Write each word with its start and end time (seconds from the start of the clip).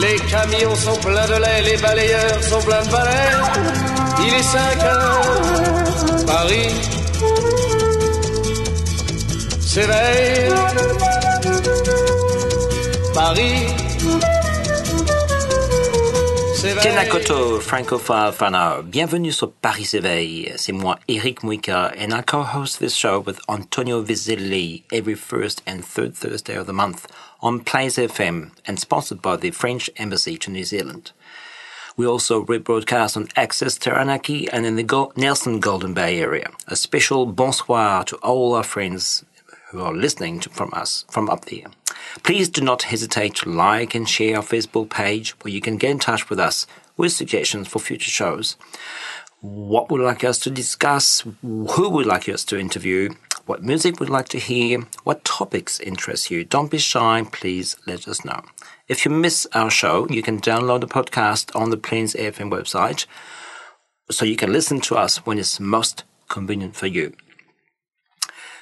Les 0.00 0.16
camions 0.30 0.74
sont 0.74 0.96
pleins 1.00 1.26
de 1.26 1.40
lait, 1.40 1.62
les 1.62 1.76
balayeurs 1.78 2.42
sont 2.42 2.60
pleins 2.60 2.84
de 2.84 2.90
balais. 2.90 3.32
Il 4.26 4.34
est 4.34 4.42
5 4.42 4.82
heures, 4.84 6.26
Paris 6.26 6.74
s'éveille. 9.60 10.52
Paris 13.14 13.66
Kenakoto 16.82 17.60
Francophone 17.60 18.32
Fana, 18.32 18.82
bienvenue 18.82 19.32
sur 19.32 19.52
Paris 19.52 19.88
Éveil. 19.94 20.52
C'est 20.56 20.72
moi, 20.72 20.98
Eric 21.08 21.42
Muika, 21.42 21.92
and 21.96 22.12
I 22.12 22.22
co-host 22.22 22.80
this 22.80 22.94
show 22.94 23.20
with 23.20 23.38
Antonio 23.48 24.02
Vizilli 24.02 24.82
every 24.92 25.14
first 25.14 25.62
and 25.66 25.82
third 25.82 26.14
Thursday 26.14 26.56
of 26.56 26.66
the 26.66 26.72
month 26.72 27.06
on 27.40 27.60
Plains 27.60 27.96
FM 27.96 28.50
and 28.66 28.78
sponsored 28.78 29.22
by 29.22 29.36
the 29.36 29.50
French 29.50 29.90
Embassy 29.96 30.36
to 30.38 30.50
New 30.50 30.64
Zealand. 30.64 31.12
We 31.96 32.06
also 32.06 32.44
rebroadcast 32.44 33.16
on 33.16 33.28
Access 33.36 33.78
Taranaki 33.78 34.48
and 34.50 34.66
in 34.66 34.76
the 34.76 34.82
Go- 34.82 35.12
Nelson 35.16 35.60
Golden 35.60 35.94
Bay 35.94 36.20
area. 36.20 36.50
A 36.68 36.76
special 36.76 37.24
bonsoir 37.26 38.04
to 38.04 38.16
all 38.16 38.54
our 38.54 38.62
friends 38.62 39.24
who 39.70 39.80
are 39.80 39.94
listening 39.94 40.40
to, 40.40 40.50
from 40.50 40.70
us 40.74 41.04
from 41.10 41.30
up 41.30 41.46
there. 41.46 41.64
Please 42.22 42.48
do 42.48 42.60
not 42.60 42.82
hesitate 42.82 43.34
to 43.36 43.48
like 43.50 43.94
and 43.94 44.08
share 44.08 44.36
our 44.36 44.42
Facebook 44.42 44.90
page 44.90 45.30
where 45.40 45.52
you 45.52 45.60
can 45.60 45.76
get 45.76 45.90
in 45.90 45.98
touch 45.98 46.28
with 46.28 46.38
us 46.38 46.66
with 46.96 47.12
suggestions 47.12 47.68
for 47.68 47.78
future 47.78 48.10
shows. 48.10 48.56
What 49.40 49.90
would 49.90 50.00
like 50.00 50.24
us 50.24 50.38
to 50.40 50.50
discuss? 50.50 51.24
Who 51.42 51.90
would 51.90 52.06
like 52.06 52.28
us 52.28 52.44
to 52.44 52.58
interview? 52.58 53.10
What 53.46 53.62
music 53.62 54.00
would 54.00 54.08
you 54.08 54.12
like 54.12 54.28
to 54.30 54.40
hear? 54.40 54.80
What 55.04 55.24
topics 55.24 55.78
interest 55.78 56.32
you? 56.32 56.42
Don't 56.42 56.68
be 56.68 56.78
shy. 56.78 57.24
Please 57.30 57.76
let 57.86 58.08
us 58.08 58.24
know. 58.24 58.42
If 58.88 59.04
you 59.04 59.12
miss 59.12 59.46
our 59.52 59.70
show, 59.70 60.08
you 60.08 60.20
can 60.20 60.40
download 60.40 60.80
the 60.80 60.88
podcast 60.88 61.54
on 61.54 61.70
the 61.70 61.76
Plains 61.76 62.14
FM 62.14 62.50
website 62.50 63.06
so 64.10 64.24
you 64.24 64.34
can 64.34 64.52
listen 64.52 64.80
to 64.80 64.96
us 64.96 65.24
when 65.24 65.38
it's 65.38 65.60
most 65.60 66.02
convenient 66.28 66.74
for 66.74 66.88
you. 66.88 67.12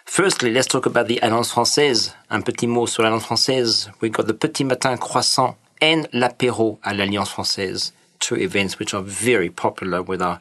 Firstly, 0.05 0.53
let's 0.53 0.67
talk 0.67 0.85
about 0.85 1.09
the 1.09 1.19
Alliance 1.23 1.55
Française. 1.55 2.13
Un 2.31 2.43
petit 2.43 2.67
mot 2.67 2.87
sur 2.87 3.05
l'Alliance 3.05 3.25
Française. 3.25 3.91
We 4.03 4.11
got 4.11 4.27
the 4.27 4.35
Petit 4.35 4.65
Matin 4.65 4.99
Croissant 4.99 5.57
and 5.81 6.07
l'Apéro 6.13 6.79
à 6.85 6.95
l'Alliance 6.95 7.31
Française. 7.31 7.93
Two 8.21 8.37
events 8.37 8.79
which 8.79 8.93
are 8.93 9.03
very 9.03 9.49
popular 9.49 10.03
with 10.03 10.21
our 10.21 10.41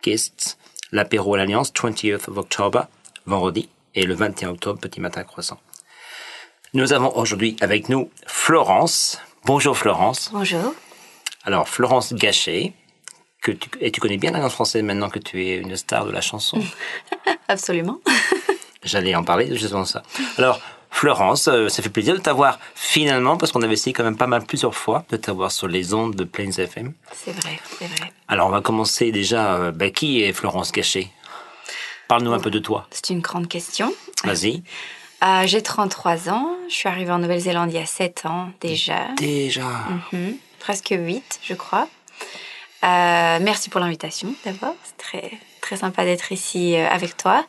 guests. 0.00 0.56
L'Apéro 0.92 1.34
à 1.34 1.38
l'Alliance, 1.38 1.72
20th 1.72 2.28
of 2.28 2.38
October, 2.38 2.86
vendredi, 3.26 3.68
et 3.94 4.04
le 4.04 4.14
21 4.14 4.50
octobre, 4.50 4.80
Petit 4.80 5.00
Matin 5.00 5.24
Croissant. 5.24 5.58
Nous 6.74 6.92
avons 6.92 7.16
aujourd'hui 7.16 7.56
avec 7.60 7.88
nous 7.88 8.10
Florence. 8.26 9.20
Bonjour 9.44 9.76
Florence. 9.76 10.30
Bonjour. 10.32 10.74
Alors, 11.44 11.68
Florence 11.68 12.12
Gachet, 12.12 12.72
que 13.42 13.52
tu, 13.52 13.70
et 13.80 13.90
tu 13.90 14.00
connais 14.00 14.18
bien 14.18 14.30
l'Alliance 14.30 14.52
Française 14.52 14.82
maintenant 14.82 15.08
que 15.08 15.18
tu 15.18 15.44
es 15.44 15.56
une 15.56 15.76
star 15.76 16.04
de 16.04 16.12
la 16.12 16.20
chanson. 16.20 16.62
Absolument. 17.48 18.00
J'allais 18.84 19.14
en 19.14 19.24
parler 19.24 19.56
justement 19.56 19.84
ça. 19.84 20.02
Alors, 20.38 20.60
Florence, 20.90 21.48
euh, 21.48 21.68
ça 21.68 21.82
fait 21.82 21.88
plaisir 21.88 22.14
de 22.14 22.20
t'avoir 22.20 22.58
finalement, 22.74 23.36
parce 23.36 23.52
qu'on 23.52 23.62
avait 23.62 23.74
essayé 23.74 23.92
quand 23.92 24.04
même 24.04 24.16
pas 24.16 24.26
mal 24.26 24.44
plusieurs 24.44 24.74
fois 24.74 25.04
de 25.10 25.16
t'avoir 25.16 25.52
sur 25.52 25.68
les 25.68 25.94
ondes 25.94 26.14
de 26.14 26.24
Plains 26.24 26.50
FM. 26.50 26.92
C'est 27.12 27.32
vrai, 27.32 27.58
c'est 27.78 27.86
vrai. 27.86 28.12
Alors, 28.28 28.48
on 28.48 28.50
va 28.50 28.60
commencer 28.60 29.12
déjà. 29.12 29.54
Euh, 29.54 29.70
bah, 29.72 29.90
qui 29.90 30.22
est 30.22 30.32
Florence 30.32 30.72
Gachet? 30.72 31.08
Parle-nous 32.10 32.32
un 32.32 32.40
peu 32.40 32.50
de 32.50 32.58
toi. 32.58 32.88
C'est 32.90 33.10
une 33.10 33.20
grande 33.20 33.46
question. 33.46 33.94
Vas-y. 34.24 34.64
Euh, 35.22 35.46
J'ai 35.46 35.62
33 35.62 36.28
ans. 36.28 36.48
Je 36.68 36.74
suis 36.74 36.88
arrivée 36.88 37.12
en 37.12 37.20
Nouvelle-Zélande 37.20 37.70
il 37.70 37.76
y 37.76 37.78
a 37.80 37.86
7 37.86 38.26
ans 38.26 38.48
déjà. 38.60 39.14
Déjà. 39.16 39.68
Mhm. 40.10 40.34
Presque 40.58 40.88
8, 40.90 41.38
je 41.44 41.54
crois. 41.54 41.86
Euh, 42.82 43.38
merci 43.40 43.70
pour 43.70 43.78
l'invitation 43.78 44.34
d'abord. 44.44 44.74
C'est 44.82 44.96
très, 44.96 45.30
très 45.60 45.76
sympa 45.76 46.04
d'être 46.04 46.32
ici 46.32 46.74
euh, 46.74 46.88
avec 46.88 47.16
toi. 47.16 47.46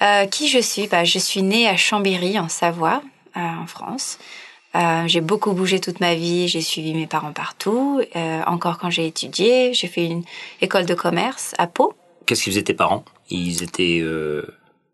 Euh, 0.00 0.24
qui 0.24 0.48
je 0.48 0.60
suis? 0.60 0.86
Bah, 0.86 1.04
Je 1.04 1.18
suis 1.18 1.42
née 1.42 1.68
à 1.68 1.76
Chambéry, 1.76 2.38
en 2.38 2.48
Savoie, 2.48 3.02
en 3.36 3.66
France. 3.66 4.16
Euh, 4.76 5.02
j'ai 5.06 5.20
beaucoup 5.20 5.52
bougé 5.52 5.80
toute 5.80 6.00
ma 6.00 6.14
vie, 6.14 6.46
j'ai 6.46 6.60
suivi 6.60 6.94
mes 6.94 7.06
parents 7.06 7.32
partout. 7.32 8.00
Euh, 8.14 8.42
encore 8.46 8.78
quand 8.78 8.88
j'ai 8.88 9.06
étudié, 9.06 9.74
j'ai 9.74 9.88
fait 9.88 10.06
une 10.06 10.22
école 10.60 10.86
de 10.86 10.94
commerce 10.94 11.54
à 11.58 11.66
Pau. 11.66 11.92
Qu'est-ce 12.30 12.44
qu'ils 12.44 12.52
faisaient 12.52 12.62
tes 12.62 12.74
parents? 12.74 13.04
Ils 13.28 13.64
étaient 13.64 13.98
euh, 14.00 14.46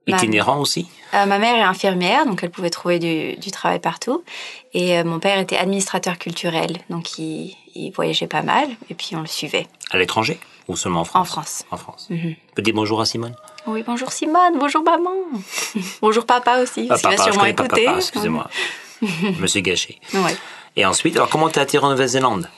Ma- 0.09 0.17
itinérants 0.17 0.59
aussi? 0.59 0.89
Euh, 1.13 1.27
ma 1.27 1.39
mère 1.39 1.55
est 1.55 1.61
infirmière, 1.61 2.25
donc 2.25 2.43
elle 2.43 2.49
pouvait 2.49 2.71
trouver 2.71 2.99
du, 2.99 3.37
du 3.37 3.51
travail 3.51 3.79
partout. 3.79 4.25
Et 4.73 4.97
euh, 4.99 5.05
mon 5.05 5.19
père 5.19 5.39
était 5.39 5.59
administrateur 5.59 6.17
culturel, 6.17 6.79
donc 6.89 7.19
il, 7.19 7.55
il 7.75 7.91
voyageait 7.91 8.27
pas 8.27 8.41
mal, 8.41 8.67
et 8.89 8.95
puis 8.95 9.11
on 9.17 9.21
le 9.21 9.27
suivait. 9.27 9.67
À 9.91 9.99
l'étranger? 9.99 10.41
Ou 10.69 10.77
seulement 10.79 11.01
en 11.01 11.05
France? 11.05 11.21
En 11.21 11.25
France. 11.31 11.65
En 11.73 11.77
France. 11.77 12.09
Peux 12.55 12.63
dire 12.63 12.73
bonjour 12.75 13.03
à 13.03 13.05
Simone? 13.05 13.37
Oui, 13.67 13.85
bonjour 13.87 14.11
Simone, 14.13 14.59
bonjour 14.59 14.83
maman. 14.83 15.11
bonjour 16.01 16.25
papa 16.25 16.61
aussi, 16.63 16.87
parce 16.87 17.03
qu'il 17.03 17.11
va 17.11 17.17
je 17.17 17.23
sûrement 17.23 17.45
écouter. 17.45 17.85
papa, 17.85 17.99
excusez-moi. 17.99 18.49
Monsieur 19.41 19.61
Gachet. 19.61 19.99
Ouais. 20.15 20.35
Et 20.75 20.87
ensuite, 20.87 21.17
alors 21.17 21.29
comment 21.29 21.51
t'es 21.51 21.61
attiré 21.61 21.85
en 21.85 21.91
Nouvelle-Zélande? 21.91 22.49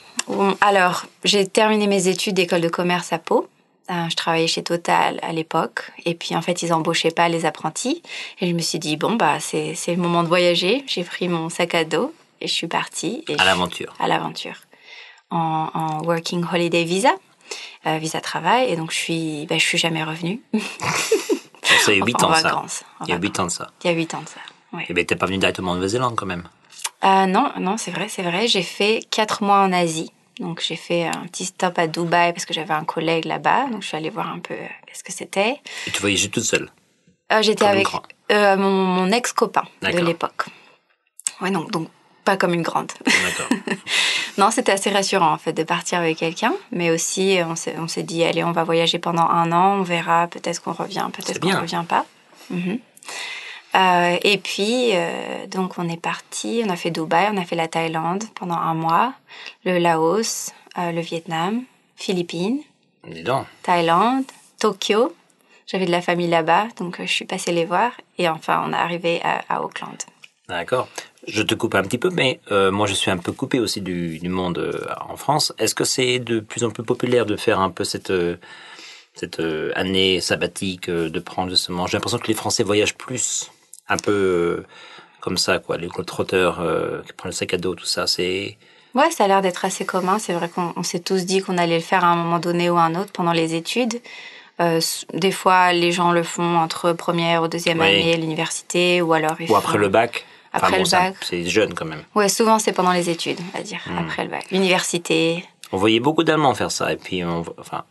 Alors, 0.61 1.05
j'ai 1.25 1.45
terminé 1.47 1.85
mes 1.87 2.07
études 2.07 2.35
d'école 2.35 2.61
de 2.61 2.69
commerce 2.69 3.11
à 3.11 3.17
Pau. 3.19 3.49
Euh, 3.89 4.07
je 4.09 4.15
travaillais 4.15 4.47
chez 4.47 4.61
Total 4.63 5.19
à 5.23 5.33
l'époque. 5.33 5.91
Et 6.05 6.13
puis, 6.13 6.35
en 6.35 6.41
fait, 6.41 6.61
ils 6.61 6.71
embauchaient 6.73 7.09
pas 7.11 7.27
les 7.27 7.45
apprentis. 7.45 8.03
Et 8.39 8.47
je 8.47 8.53
me 8.53 8.59
suis 8.59 8.77
dit, 8.79 8.97
bon, 8.97 9.13
bah, 9.15 9.39
c'est 9.39 9.73
le 9.87 9.95
moment 9.95 10.21
de 10.23 10.27
voyager. 10.27 10.83
J'ai 10.87 11.03
pris 11.03 11.27
mon 11.27 11.49
sac 11.49 11.73
à 11.73 11.85
dos 11.85 12.13
et 12.41 12.47
je 12.47 12.53
suis 12.53 12.67
partie. 12.67 13.23
Et 13.27 13.39
À 13.39 13.45
l'aventure. 13.45 13.93
À 13.99 14.07
l'aventure. 14.07 14.55
En, 15.31 15.69
en 15.73 16.03
Working 16.03 16.43
Holiday 16.53 16.83
Visa. 16.83 17.11
euh, 17.87 17.97
visa 17.97 18.21
travail. 18.21 18.69
Et 18.71 18.75
donc, 18.75 18.91
je 18.91 18.97
suis, 18.97 19.45
bah, 19.47 19.57
je 19.57 19.63
suis 19.65 19.77
jamais 19.79 20.03
revenue. 20.03 20.39
Ça 21.63 21.75
fait 21.85 21.95
8 22.05 22.23
en 22.23 22.29
ans 22.29 22.33
ça. 22.35 22.41
vacances, 22.43 22.83
en 22.99 23.05
Il 23.05 23.09
y 23.09 23.13
a 23.13 23.15
vacances. 23.17 23.23
8 23.31 23.39
ans 23.39 23.45
de 23.45 23.51
ça. 23.51 23.71
Il 23.83 23.87
y 23.87 23.89
a 23.93 23.93
8 23.95 24.13
ans 24.13 24.21
de 24.21 24.29
ça. 24.29 24.39
Ouais. 24.71 24.85
Eh 24.87 24.93
bien, 24.93 25.03
t'es 25.03 25.15
pas 25.15 25.25
venu 25.25 25.39
directement 25.39 25.71
en 25.71 25.75
Nouvelle-Zélande 25.75 26.15
quand 26.15 26.27
même. 26.27 26.47
Euh, 27.03 27.25
non, 27.25 27.51
non, 27.59 27.77
c'est 27.77 27.89
vrai, 27.91 28.07
c'est 28.07 28.21
vrai. 28.21 28.47
J'ai 28.47 28.61
fait 28.61 29.01
quatre 29.09 29.41
mois 29.41 29.61
en 29.61 29.71
Asie. 29.73 30.11
Donc 30.39 30.61
j'ai 30.65 30.75
fait 30.75 31.05
un 31.05 31.25
petit 31.27 31.45
stop 31.45 31.77
à 31.77 31.87
Dubaï 31.87 32.33
parce 32.33 32.45
que 32.45 32.53
j'avais 32.53 32.73
un 32.73 32.85
collègue 32.85 33.25
là-bas. 33.25 33.67
Donc 33.71 33.81
je 33.83 33.87
suis 33.87 33.97
allée 33.97 34.09
voir 34.09 34.29
un 34.29 34.39
peu 34.39 34.53
euh, 34.53 34.67
qu'est-ce 34.87 35.03
que 35.03 35.11
c'était. 35.11 35.59
Et 35.87 35.91
tu 35.91 35.99
voyageais 36.01 36.29
toute 36.29 36.43
seule? 36.43 36.69
Euh, 37.31 37.41
J'étais 37.41 37.65
avec 37.65 37.87
euh, 38.31 38.57
mon, 38.57 38.71
mon 38.71 39.11
ex-copain 39.11 39.63
de 39.81 39.99
l'époque. 39.99 40.45
Ouais, 41.41 41.51
donc, 41.51 41.71
donc 41.71 41.89
pas 42.25 42.37
comme 42.37 42.53
une 42.53 42.61
grande. 42.63 42.91
D'accord. 43.05 43.77
non, 44.37 44.51
c'était 44.51 44.71
assez 44.71 44.89
rassurant 44.89 45.31
en 45.33 45.37
fait 45.37 45.53
de 45.53 45.63
partir 45.63 45.99
avec 45.99 46.17
quelqu'un. 46.17 46.53
Mais 46.71 46.89
aussi, 46.89 47.37
on 47.77 47.87
s'est 47.87 48.03
dit, 48.03 48.23
allez, 48.23 48.43
on 48.43 48.51
va 48.51 48.63
voyager 48.63 48.99
pendant 48.99 49.27
un 49.27 49.51
an, 49.51 49.79
on 49.79 49.83
verra, 49.83 50.27
peut-être 50.27 50.61
qu'on 50.61 50.73
revient, 50.73 51.07
peut-être 51.13 51.39
qu'on 51.39 51.47
bien. 51.47 51.59
revient 51.59 51.83
pas. 51.87 52.05
Mhm. 52.49 52.79
Euh, 53.79 54.17
et 54.23 54.37
puis, 54.37 54.91
euh, 54.93 55.47
donc 55.47 55.77
on 55.77 55.87
est 55.87 56.01
parti, 56.01 56.61
on 56.65 56.69
a 56.69 56.75
fait 56.75 56.91
Dubaï, 56.91 57.29
on 57.31 57.37
a 57.37 57.45
fait 57.45 57.55
la 57.55 57.69
Thaïlande 57.69 58.25
pendant 58.35 58.57
un 58.57 58.73
mois, 58.73 59.13
le 59.63 59.77
Laos, 59.77 60.51
euh, 60.77 60.91
le 60.91 61.01
Vietnam, 61.01 61.63
Philippines, 61.95 62.59
Dis 63.07 63.23
donc. 63.23 63.45
Thaïlande, 63.63 64.25
Tokyo. 64.59 65.15
J'avais 65.65 65.85
de 65.85 65.91
la 65.91 66.01
famille 66.01 66.27
là-bas, 66.27 66.67
donc 66.77 66.97
je 66.99 67.11
suis 67.11 67.25
passée 67.25 67.51
les 67.51 67.65
voir. 67.65 67.91
Et 68.17 68.27
enfin, 68.27 68.63
on 68.67 68.73
est 68.73 68.75
arrivé 68.75 69.21
à, 69.23 69.43
à 69.47 69.61
Auckland. 69.61 69.97
D'accord. 70.49 70.89
Je 71.27 71.43
te 71.43 71.53
coupe 71.53 71.75
un 71.75 71.83
petit 71.83 71.99
peu, 71.99 72.09
mais 72.09 72.39
euh, 72.51 72.71
moi 72.71 72.87
je 72.87 72.93
suis 72.95 73.11
un 73.11 73.17
peu 73.17 73.31
coupé 73.31 73.59
aussi 73.59 73.81
du, 73.81 74.19
du 74.19 74.29
monde 74.29 74.57
euh, 74.57 74.85
en 75.07 75.15
France. 75.15 75.53
Est-ce 75.59 75.75
que 75.75 75.83
c'est 75.83 76.19
de 76.19 76.39
plus 76.39 76.63
en 76.63 76.71
plus 76.71 76.83
populaire 76.83 77.25
de 77.25 77.37
faire 77.37 77.59
un 77.59 77.69
peu 77.69 77.83
cette, 77.83 78.09
euh, 78.09 78.37
cette 79.13 79.39
année 79.75 80.21
sabbatique, 80.21 80.89
de 80.89 81.19
prendre 81.19 81.51
justement? 81.51 81.85
J'ai 81.85 81.97
l'impression 81.97 82.17
que 82.17 82.27
les 82.27 82.33
Français 82.33 82.63
voyagent 82.63 82.95
plus, 82.95 83.51
un 83.89 83.97
peu 83.97 84.11
euh, 84.11 84.65
comme 85.19 85.37
ça, 85.37 85.59
quoi. 85.59 85.77
Les 85.77 85.87
globetrotters 85.87 86.59
euh, 86.59 87.01
qui 87.05 87.13
prennent 87.13 87.31
le 87.31 87.35
sac 87.35 87.53
à 87.53 87.57
dos, 87.57 87.75
tout 87.75 87.85
ça, 87.85 88.07
c'est... 88.07 88.57
Ouais, 88.95 89.11
ça 89.11 89.25
a 89.25 89.27
l'air 89.27 89.41
d'être 89.41 89.65
assez 89.65 89.85
commun. 89.85 90.17
C'est 90.19 90.33
vrai 90.33 90.49
qu'on 90.49 90.73
on 90.75 90.83
s'est 90.83 90.99
tous 90.99 91.25
dit 91.25 91.41
qu'on 91.41 91.57
allait 91.57 91.77
le 91.77 91.83
faire 91.83 92.03
à 92.03 92.07
un 92.07 92.15
moment 92.15 92.39
donné 92.39 92.69
ou 92.69 92.77
à 92.77 92.81
un 92.83 92.95
autre 92.95 93.11
pendant 93.11 93.33
les 93.33 93.53
études. 93.53 94.01
Euh, 94.61 94.81
des 95.13 95.31
fois, 95.31 95.71
les 95.73 95.91
gens 95.91 96.11
le 96.11 96.23
font 96.23 96.57
entre 96.57 96.91
première 96.93 97.43
ou 97.43 97.47
deuxième 97.47 97.79
Oui. 97.79 97.85
année 97.87 98.13
à 98.13 98.17
l'université 98.17 99.01
ou 99.01 99.13
alors 99.13 99.35
ils 99.39 99.49
Ou 99.49 99.55
après 99.55 99.73
font- 99.73 99.77
le 99.77 99.89
bac 99.89 100.25
après 100.51 100.67
Enfin, 100.67 100.77
bon, 100.77 100.83
le 100.83 100.89
bac. 100.89 101.15
C'est 101.21 101.45
jeune 101.45 101.73
quand 101.75 101.85
même. 101.85 102.01
Ouais, 102.15 102.27
souvent 102.27 102.57
c'est 102.59 102.73
pendant 102.73 102.91
les 102.91 103.09
études, 103.11 103.37
on 103.53 103.57
va 103.57 103.63
dire, 103.63 103.79
Hmm. 103.85 103.99
après 103.99 104.23
le 104.23 104.31
bac. 104.31 104.47
Université. 104.51 105.45
On 105.71 105.77
voyait 105.77 105.99
beaucoup 105.99 106.23
d'Allemands 106.23 106.55
faire 106.55 106.71
ça, 106.71 106.91
et 106.91 106.95
puis 106.97 107.23
on, 107.23 107.45
enfin, 107.59 107.83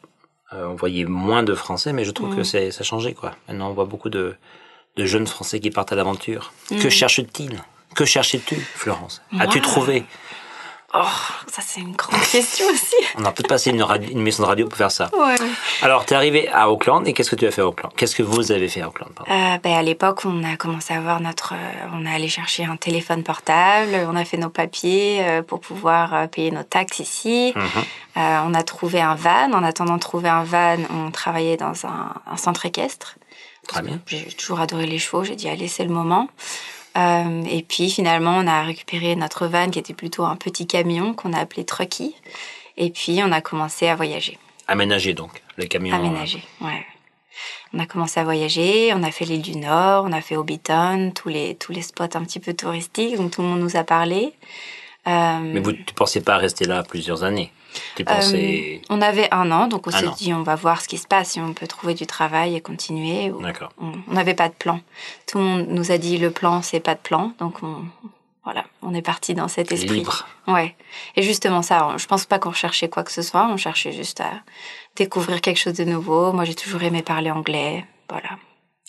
euh, 0.52 0.66
on 0.66 0.74
voyait 0.74 1.04
moins 1.04 1.44
de 1.44 1.54
Français, 1.54 1.92
mais 1.92 2.04
je 2.04 2.10
trouve 2.10 2.34
Hmm. 2.34 2.36
que 2.38 2.42
ça 2.42 2.58
a 2.58 2.82
changé, 2.82 3.14
quoi. 3.14 3.32
Maintenant, 3.46 3.70
on 3.70 3.72
voit 3.74 3.84
beaucoup 3.84 4.10
de, 4.10 4.34
de 4.98 5.06
jeunes 5.06 5.26
Français 5.26 5.60
qui 5.60 5.70
partent 5.70 5.92
à 5.92 5.96
l'aventure. 5.96 6.52
Que 6.68 6.90
cherches-t-il 6.90 7.62
Que 7.94 8.04
cherchais-tu, 8.04 8.56
Florence? 8.74 9.22
As-tu 9.40 9.60
trouvé? 9.62 10.04
Oh, 10.94 11.02
ça 11.52 11.60
c'est 11.60 11.80
une 11.82 11.92
grande 11.94 12.22
question 12.22 12.64
aussi. 12.72 12.96
On 13.18 13.24
a 13.26 13.30
peut-être 13.30 13.46
passé 13.48 13.68
une, 13.68 13.82
radio- 13.82 14.08
une 14.10 14.20
émission 14.20 14.42
de 14.44 14.48
radio 14.48 14.66
pour 14.66 14.78
faire 14.78 14.90
ça. 14.90 15.10
Ouais. 15.14 15.34
Alors, 15.82 16.06
tu 16.06 16.14
es 16.14 16.16
arrivé 16.16 16.48
à 16.48 16.70
Auckland, 16.70 17.06
et 17.06 17.12
qu'est-ce 17.12 17.30
que 17.30 17.36
tu 17.36 17.46
as 17.46 17.50
fait 17.50 17.60
à 17.60 17.66
Auckland? 17.66 17.92
Qu'est-ce 17.94 18.16
que 18.16 18.22
vous 18.22 18.52
avez 18.52 18.68
fait 18.68 18.80
à 18.80 18.88
Auckland 18.88 19.10
Euh, 19.28 19.58
ben, 19.62 19.74
à 19.74 19.82
l'époque, 19.82 20.22
on 20.24 20.42
a 20.44 20.56
commencé 20.56 20.94
à 20.94 20.96
avoir 20.96 21.20
notre. 21.20 21.52
euh, 21.52 21.88
on 21.92 22.06
est 22.06 22.14
allé 22.14 22.28
chercher 22.28 22.64
un 22.64 22.76
téléphone 22.78 23.22
portable, 23.22 23.90
on 24.10 24.16
a 24.16 24.24
fait 24.24 24.38
nos 24.38 24.48
papiers 24.48 25.18
euh, 25.20 25.42
pour 25.42 25.60
pouvoir 25.60 26.26
payer 26.30 26.50
nos 26.50 26.62
taxes 26.62 27.00
ici. 27.00 27.52
Mhm. 27.54 27.62
Euh, 28.16 28.38
on 28.46 28.54
a 28.54 28.62
trouvé 28.62 29.02
un 29.02 29.14
van. 29.14 29.52
En 29.52 29.62
attendant 29.64 29.96
de 29.96 30.00
trouver 30.00 30.30
un 30.30 30.42
van, 30.44 30.78
on 30.90 31.10
travaillait 31.10 31.58
dans 31.58 31.84
un, 31.84 32.14
un 32.26 32.36
centre 32.38 32.64
équestre. 32.64 33.16
Très 33.68 33.82
bien. 33.82 34.00
J'ai 34.06 34.24
toujours 34.24 34.58
adoré 34.58 34.86
les 34.86 34.98
chevaux. 34.98 35.22
J'ai 35.22 35.36
dit, 35.36 35.48
allez, 35.48 35.68
c'est 35.68 35.84
le 35.84 35.90
moment. 35.90 36.28
Euh, 36.96 37.44
et 37.48 37.62
puis 37.62 37.90
finalement, 37.90 38.36
on 38.38 38.46
a 38.46 38.62
récupéré 38.62 39.14
notre 39.14 39.46
van 39.46 39.70
qui 39.70 39.78
était 39.78 39.94
plutôt 39.94 40.24
un 40.24 40.36
petit 40.36 40.66
camion 40.66 41.14
qu'on 41.14 41.32
a 41.32 41.38
appelé 41.38 41.64
Trucky. 41.64 42.16
Et 42.76 42.90
puis, 42.90 43.20
on 43.22 43.30
a 43.30 43.40
commencé 43.40 43.86
à 43.86 43.94
voyager. 43.94 44.38
Aménagé, 44.66 45.14
donc, 45.14 45.42
le 45.56 45.66
camion. 45.66 45.94
Aménagé, 45.94 46.42
ouais. 46.60 46.84
On 47.74 47.78
a 47.78 47.86
commencé 47.86 48.18
à 48.18 48.24
voyager, 48.24 48.92
on 48.94 49.02
a 49.02 49.10
fait 49.10 49.26
l'île 49.26 49.42
du 49.42 49.56
Nord, 49.56 50.04
on 50.06 50.12
a 50.12 50.22
fait 50.22 50.36
Hobbiton, 50.36 51.12
tous 51.14 51.28
les, 51.28 51.54
tous 51.54 51.72
les 51.72 51.82
spots 51.82 52.04
un 52.14 52.24
petit 52.24 52.40
peu 52.40 52.54
touristiques 52.54 53.16
dont 53.16 53.28
tout 53.28 53.42
le 53.42 53.48
monde 53.48 53.60
nous 53.60 53.76
a 53.76 53.84
parlé. 53.84 54.32
Euh, 55.08 55.38
Mais 55.40 55.60
vous, 55.60 55.72
tu 55.72 55.94
pensais 55.94 56.20
pas 56.20 56.36
rester 56.36 56.66
là 56.66 56.82
plusieurs 56.82 57.24
années 57.24 57.50
Tu 57.96 58.04
pensais... 58.04 58.80
euh, 58.82 58.86
on 58.90 59.00
avait 59.00 59.32
un 59.32 59.50
an, 59.50 59.66
donc 59.66 59.86
on 59.86 59.90
s'est 59.90 60.10
dit 60.18 60.34
on 60.34 60.42
va 60.42 60.54
voir 60.54 60.82
ce 60.82 60.88
qui 60.88 60.98
se 60.98 61.06
passe, 61.06 61.30
si 61.30 61.40
on 61.40 61.54
peut 61.54 61.66
trouver 61.66 61.94
du 61.94 62.06
travail 62.06 62.54
et 62.54 62.60
continuer. 62.60 63.32
D'accord. 63.40 63.70
On 63.80 63.92
on 64.08 64.12
n'avait 64.12 64.34
pas 64.34 64.48
de 64.48 64.54
plan. 64.54 64.80
Tout 65.26 65.38
le 65.38 65.44
monde 65.44 65.66
nous 65.68 65.90
a 65.90 65.98
dit 65.98 66.18
le 66.18 66.30
plan, 66.30 66.60
c'est 66.62 66.80
pas 66.80 66.94
de 66.94 67.00
plan, 67.00 67.32
donc 67.38 67.62
on, 67.62 67.84
voilà, 68.44 68.64
on 68.82 68.92
est 68.94 69.02
parti 69.02 69.34
dans 69.34 69.48
cet 69.48 69.72
esprit. 69.72 70.00
Libre. 70.00 70.26
Ouais. 70.46 70.76
Et 71.16 71.22
justement 71.22 71.62
ça, 71.62 71.94
je 71.96 72.06
pense 72.06 72.26
pas 72.26 72.38
qu'on 72.38 72.52
cherchait 72.52 72.88
quoi 72.88 73.02
que 73.02 73.12
ce 73.12 73.22
soit, 73.22 73.48
on 73.50 73.56
cherchait 73.56 73.92
juste 73.92 74.20
à 74.20 74.30
découvrir 74.96 75.40
quelque 75.40 75.58
chose 75.58 75.74
de 75.74 75.84
nouveau. 75.84 76.32
Moi, 76.32 76.44
j'ai 76.44 76.54
toujours 76.54 76.82
aimé 76.82 77.02
parler 77.02 77.30
anglais, 77.30 77.84
voilà. 78.10 78.30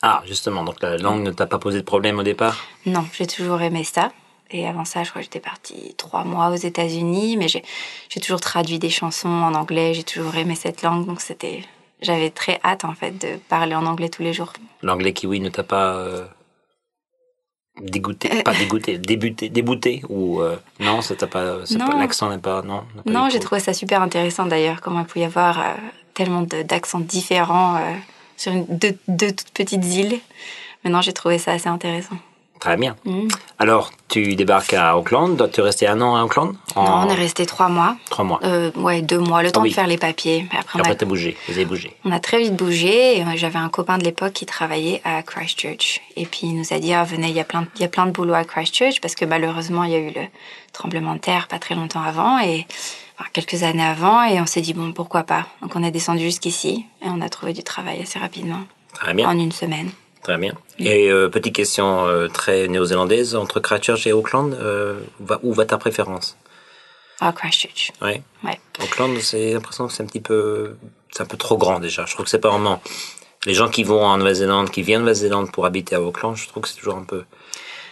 Ah, 0.02 0.22
justement, 0.26 0.64
donc 0.64 0.82
la 0.82 0.98
langue 0.98 1.24
ne 1.24 1.32
t'a 1.32 1.46
pas 1.46 1.60
posé 1.60 1.80
de 1.80 1.86
problème 1.86 2.20
au 2.20 2.24
départ? 2.24 2.58
Non, 2.86 3.06
j'ai 3.14 3.28
toujours 3.28 3.62
aimé 3.62 3.84
ça. 3.84 4.12
Et 4.52 4.68
avant 4.68 4.86
ça, 4.86 5.04
je 5.04 5.10
crois 5.10 5.22
que 5.22 5.26
j'étais 5.26 5.40
partie 5.40 5.94
trois 5.98 6.24
mois 6.24 6.50
aux 6.50 6.56
États-Unis, 6.56 7.38
mais 7.38 7.48
j'ai 7.48 8.22
toujours 8.22 8.42
traduit 8.42 8.80
des 8.80 8.90
chansons 8.90 9.30
en 9.30 9.54
anglais. 9.54 9.94
J'ai 9.94 10.04
toujours 10.04 10.36
aimé 10.36 10.56
cette 10.56 10.82
langue, 10.82 11.06
donc 11.06 11.22
c'était 11.22 11.64
j'avais 12.02 12.30
très 12.30 12.60
hâte 12.64 12.86
en 12.86 12.94
fait 12.94 13.12
de 13.12 13.38
parler 13.50 13.76
en 13.76 13.86
anglais 13.86 14.10
tous 14.10 14.24
les 14.24 14.34
jours. 14.34 14.54
L'anglais 14.82 15.14
kiwi 15.14 15.42
ne 15.42 15.50
t'a 15.50 15.64
pas 15.64 15.96
euh, 15.96 16.26
dégoûté? 17.82 18.30
Euh. 18.32 18.42
Pas 18.44 18.54
dégoûté, 18.54 18.98
débuté, 18.98 19.50
débouté? 19.50 20.02
Ou 20.10 20.42
euh, 20.42 20.58
non, 20.80 21.02
ça 21.02 21.16
t'a 21.16 21.28
pas, 21.28 21.58
l'accent 21.98 22.30
n'est 22.30 22.38
pas, 22.38 22.62
non 22.62 22.84
pas 23.04 23.12
Non, 23.12 23.30
j'ai 23.30 23.40
trouvé 23.40 23.60
ça 23.60 23.74
super 23.74 24.02
intéressant 24.02 24.46
d'ailleurs, 24.46 24.82
comment 24.82 25.02
il 25.02 25.06
peut 25.06 25.20
y 25.20 25.26
avoir 25.26 25.60
euh, 25.60 25.74
tellement 26.14 26.42
d'accents 26.42 27.00
différents 27.00 27.76
euh, 27.78 27.96
sur 28.38 28.54
une, 28.54 28.66
deux, 28.66 28.98
deux 29.08 29.32
toutes 29.32 29.52
petites 29.52 29.86
îles. 29.86 30.20
Mais 30.84 30.90
non, 30.90 31.02
j'ai 31.02 31.14
trouvé 31.14 31.38
ça 31.38 31.52
assez 31.52 31.68
intéressant. 31.68 32.16
Très 32.60 32.76
bien. 32.76 32.96
Mm. 33.06 33.28
Alors, 33.58 33.92
tu 34.10 34.36
débarques 34.36 34.74
à 34.74 34.98
Auckland, 34.98 35.50
tu 35.52 35.60
es 35.62 35.64
resté 35.64 35.88
un 35.88 36.02
an 36.02 36.16
à 36.18 36.24
Auckland 36.24 36.56
En 36.76 36.84
Non, 36.84 37.08
on 37.08 37.10
est 37.10 37.16
resté 37.16 37.46
trois 37.46 37.70
mois. 37.70 37.96
Trois 38.10 38.26
mois. 38.26 38.40
Euh, 38.44 38.70
ouais, 38.76 39.02
deux 39.02 39.18
mois, 39.20 39.44
le 39.44 39.52
temps 39.52 39.62
oui. 39.62 39.70
de 39.70 39.74
faire 39.76 39.88
les 39.88 39.98
papiers. 39.98 40.46
Après, 40.58 40.80
Et 40.80 40.82
on 40.82 40.86
a 40.86 40.92
après, 40.92 41.06
bougé, 41.06 41.38
vous 41.48 41.54
avez 41.56 41.66
bougé. 41.66 41.96
On 42.04 42.12
a 42.12 42.20
très 42.20 42.40
vite 42.42 42.56
bougé 42.56 43.22
euh, 43.22 43.26
j'avais 43.36 43.60
un 43.60 43.70
copain 43.70 43.98
de 43.98 44.04
l'époque 44.04 44.34
qui 44.34 44.46
travaillait 44.46 45.02
à 45.06 45.22
Christchurch. 45.24 46.02
Et 46.18 46.26
puis 46.26 46.42
il 46.48 46.56
nous 46.58 46.74
a 46.74 46.80
dit, 46.80 46.94
ah, 46.94 47.04
venez, 47.06 47.30
il 47.30 47.36
y, 47.36 47.40
a 47.40 47.46
plein, 47.46 47.62
de- 47.62 47.68
il 47.76 47.82
y 47.82 47.86
a 47.86 47.88
plein 47.90 48.06
de 48.06 48.12
boulot 48.12 48.34
à 48.34 48.44
Christchurch 48.44 49.00
parce 49.02 49.16
que 49.16 49.24
malheureusement, 49.26 49.84
il 49.86 49.92
y 49.92 49.96
a 49.96 50.00
eu 50.00 50.12
le 50.14 50.22
tremblement 50.74 51.14
de 51.14 51.20
terre 51.20 51.48
pas 51.48 51.60
très 51.60 51.76
longtemps 51.76 52.02
avant 52.02 52.40
et 52.40 52.68
enfin, 53.18 53.30
quelques 53.32 53.64
années 53.64 53.84
avant. 53.86 54.24
Et 54.24 54.42
on 54.42 54.46
s'est 54.46 54.62
dit, 54.62 54.74
bon, 54.74 54.92
pourquoi 54.92 55.24
pas? 55.24 55.46
Donc 55.62 55.76
on 55.76 55.84
est 55.84 55.92
descendu 55.92 56.24
jusqu'ici 56.24 56.86
et 57.02 57.08
on 57.08 57.22
a 57.22 57.30
trouvé 57.30 57.54
du 57.54 57.64
travail 57.64 58.02
assez 58.02 58.20
rapidement, 58.20 58.60
Très 58.94 59.14
bien, 59.14 59.30
en 59.30 59.38
une 59.38 59.52
semaine. 59.54 59.92
Très 60.24 60.38
bien. 60.38 60.54
Et 60.80 61.10
euh, 61.12 61.30
petite 61.30 61.56
question 61.56 62.06
euh, 62.08 62.28
très 62.28 62.68
néo-zélandaise, 62.68 63.36
entre 63.36 63.60
Christchurch 63.60 64.06
et 64.08 64.14
Auckland, 64.14 64.54
euh, 64.54 65.00
va- 65.20 65.40
où 65.44 65.54
va 65.54 65.66
ta 65.66 65.78
préférence? 65.78 66.38
À 67.22 67.32
Christchurch. 67.34 67.92
Ouais. 68.02 68.22
Ouais. 68.44 68.60
Auckland, 68.82 69.18
c'est 69.20 69.54
l'impression 69.54 69.88
que 69.88 69.94
c'est 69.94 70.04
un 70.04 70.06
petit 70.06 70.22
peu, 70.22 70.76
c'est 71.12 71.24
un 71.24 71.26
peu 71.26 71.38
trop 71.38 71.58
grand 71.58 71.80
déjà. 71.80 72.06
Je 72.06 72.14
trouve 72.14 72.26
que 72.26 72.30
c'est 72.32 72.40
pas 72.40 72.50
vraiment. 72.50 72.82
Les 73.46 73.54
gens 73.54 73.70
qui 73.70 73.84
vont 73.84 74.04
en 74.06 74.18
Nouvelle-Zélande, 74.18 74.70
qui 74.70 74.82
viennent 74.82 75.00
de 75.00 75.04
Nouvelle-Zélande 75.04 75.52
pour 75.52 75.66
habiter 75.66 75.96
à 75.96 76.02
Auckland, 76.02 76.36
je 76.36 76.48
trouve 76.48 76.64
que 76.64 76.70
c'est 76.70 76.76
toujours 76.78 76.98
un 76.98 77.04
peu, 77.04 77.24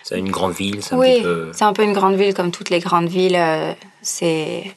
c'est 0.04 0.18
une 0.20 0.30
grande 0.32 0.54
ville, 0.54 0.82
c'est 0.84 0.96
un 0.96 0.98
Oui, 0.98 1.14
petit 1.16 1.24
peu. 1.24 1.50
c'est 1.54 1.64
un 1.66 1.74
peu 1.74 1.84
une 1.84 1.94
grande 1.94 2.16
ville 2.16 2.34
comme 2.34 2.52
toutes 2.52 2.70
les 2.70 2.80
grandes 2.80 3.08
villes. 3.08 3.38
c'est 4.02 4.76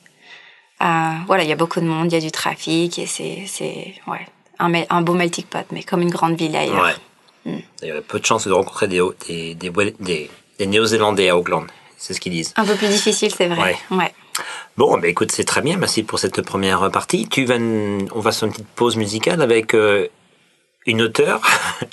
voilà, 0.81 1.43
il 1.43 1.49
y 1.49 1.53
a 1.53 1.57
beaucoup 1.57 1.81
de 1.81 1.87
monde, 1.87 2.11
il 2.11 2.15
y 2.15 2.19
a 2.19 2.21
du 2.21 2.31
trafic 2.31 2.99
et 2.99 3.07
c'est 3.07 3.45
c'est 3.47 3.95
ouais 4.07 4.27
un, 4.59 4.73
un 4.91 5.03
beau 5.03 5.15
melting 5.15 5.45
pot, 5.45 5.67
mais 5.73 5.83
comme 5.83 6.03
une 6.03 6.11
grande 6.11 6.37
ville 6.37 6.55
ailleurs. 6.57 6.83
Ouais. 6.83 6.95
Il 7.47 7.63
y 7.83 7.91
a 7.91 8.01
peu 8.03 8.19
de 8.21 8.25
chances 8.27 8.47
de 8.47 8.53
rencontrer 8.53 8.89
des, 8.89 9.01
des, 9.29 9.55
des, 9.55 9.71
des, 10.01 10.31
des 10.59 10.67
Néo-Zélandais 10.67 11.29
à 11.31 11.37
Auckland. 11.37 11.67
C'est 11.97 12.15
ce 12.15 12.21
qu'ils 12.21 12.33
disent. 12.33 12.53
Un 12.57 12.65
peu 12.65 12.75
plus 12.75 12.89
difficile, 12.89 13.33
c'est 13.35 13.49
vrai. 13.49 13.77
Ouais. 13.91 14.13
Bon, 14.77 14.97
bah 14.99 15.09
écoute, 15.09 15.33
c'est 15.33 15.45
très 15.45 15.61
bien. 15.61 15.77
Merci 15.77 16.03
pour 16.03 16.19
cette 16.19 16.41
première 16.43 16.91
partie. 16.91 17.29
Tu 17.29 17.45
vas, 17.45 17.57
on 17.57 18.21
va 18.21 18.33
sur 18.33 18.47
une 18.47 18.53
petite 18.53 18.69
pause 18.69 18.97
musicale 18.97 19.43
avec 19.43 19.75
euh, 19.75 20.09
une 20.87 21.03
auteure, 21.03 21.41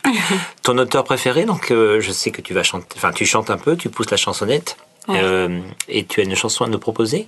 ton 0.64 0.78
auteur 0.78 1.04
préféré. 1.04 1.46
Donc, 1.46 1.72
euh, 1.72 2.00
je 2.00 2.12
sais 2.12 2.32
que 2.32 2.42
tu 2.42 2.54
vas 2.54 2.64
chanter. 2.64 2.88
Enfin, 2.96 3.12
tu 3.12 3.26
chantes 3.26 3.50
un 3.50 3.58
peu, 3.58 3.76
tu 3.76 3.90
pousses 3.90 4.12
la 4.12 4.18
chansonnette, 4.18 4.78
Ouais. 5.10 5.20
euh, 5.24 5.60
et 5.88 6.06
tu 6.06 6.20
as 6.22 6.24
une 6.24 6.36
chanson 6.36 6.66
à 6.66 6.68
nous 6.68 6.80
proposer? 6.80 7.28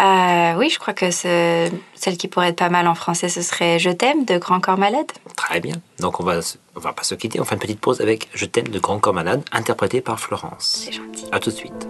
Euh, 0.00 0.54
oui, 0.58 0.70
je 0.70 0.78
crois 0.78 0.94
que 0.94 1.10
ce- 1.10 1.70
celle 1.94 2.16
qui 2.16 2.26
pourrait 2.28 2.48
être 2.48 2.56
pas 2.58 2.70
mal 2.70 2.88
en 2.88 2.94
français, 2.94 3.28
ce 3.28 3.42
serait 3.42 3.78
Je 3.78 3.90
t'aime 3.90 4.24
de 4.24 4.38
Grand 4.38 4.58
Corps 4.60 4.78
Malade. 4.78 5.06
Très 5.36 5.60
bien. 5.60 5.76
Donc, 6.00 6.18
on 6.20 6.24
va, 6.24 6.40
on 6.74 6.80
va 6.80 6.92
pas 6.92 7.02
se 7.04 7.14
quitter. 7.14 7.38
On 7.40 7.44
fait 7.44 7.54
une 7.54 7.60
petite 7.60 7.80
pause 7.80 8.00
avec 8.00 8.28
Je 8.34 8.46
t'aime 8.46 8.68
de 8.68 8.78
Grand 8.78 8.98
Corps 8.98 9.14
Malade, 9.14 9.42
interprété 9.52 10.00
par 10.00 10.18
Florence. 10.18 10.82
C'est 10.86 10.92
gentil. 10.92 11.26
À 11.30 11.38
tout 11.38 11.50
de 11.50 11.54
suite. 11.56 11.88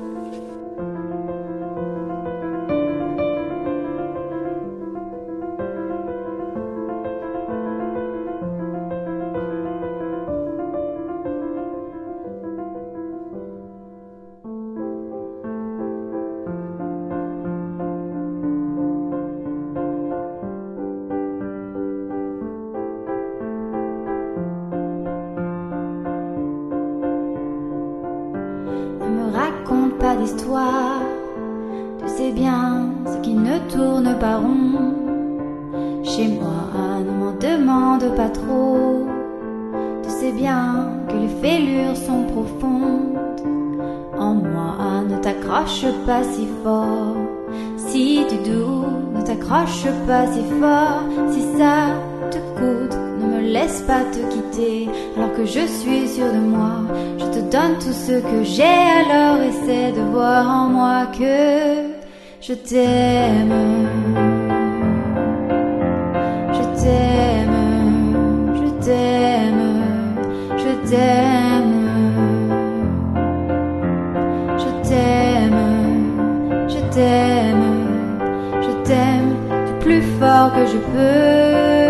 Ce 33.13 33.19
qui 33.19 33.35
ne 33.35 33.59
tourne 33.71 34.17
pas 34.19 34.37
rond. 34.37 34.95
Chez 36.03 36.29
moi, 36.29 37.01
ne 37.07 37.13
m'en 37.21 37.33
demande 37.33 38.15
pas 38.17 38.29
trop, 38.29 39.07
tu 40.03 40.11
sais 40.11 40.33
bien 40.33 40.89
que 41.09 41.15
les 41.15 41.35
fêlures 41.43 41.97
sont 41.97 42.25
profondes. 42.25 43.19
En 44.19 44.35
moi, 44.35 45.03
ne 45.09 45.17
t'accroche 45.17 45.87
pas 46.07 46.23
si 46.23 46.47
fort. 46.63 47.17
Si 47.77 48.25
tu 48.29 48.37
doutes, 48.37 49.15
ne 49.15 49.23
t'accroche 49.23 49.87
pas 50.07 50.27
si 50.33 50.43
fort. 50.61 51.03
Si 51.33 51.43
ça 51.59 51.95
te 52.31 52.39
coûte, 52.59 52.97
ne 53.21 53.27
me 53.27 53.41
laisse 53.53 53.83
pas 53.83 54.03
te 54.13 54.21
quitter. 54.33 54.89
Alors 55.17 55.33
que 55.35 55.45
je 55.45 55.67
suis 55.67 56.09
sûre 56.09 56.33
de 56.33 56.39
moi, 56.39 56.83
je 57.19 57.25
te 57.27 57.41
donne 57.51 57.75
tout 57.81 57.93
ce 57.93 58.21
que 58.21 58.45
j'ai. 58.45 58.63
Alors 58.63 59.43
essaie 59.43 59.93
de 59.93 60.03
voir 60.13 60.49
en 60.49 60.69
moi 60.69 61.07
que 61.19 61.82
je 62.43 62.55
t'aime. 62.55 63.55
Je 66.53 66.65
t'aime, 66.83 67.59
je 68.57 68.85
t'aime, 68.85 69.67
je 70.59 70.91
t'aime. 70.91 71.79
Je 74.59 74.89
t'aime, 74.89 75.63
je 76.69 76.81
t'aime, 76.95 77.69
je 78.61 78.73
t'aime 78.89 79.31
du 79.67 79.73
plus 79.85 80.03
fort 80.19 80.53
que 80.53 80.67
je 80.67 80.79
peux. 80.79 81.82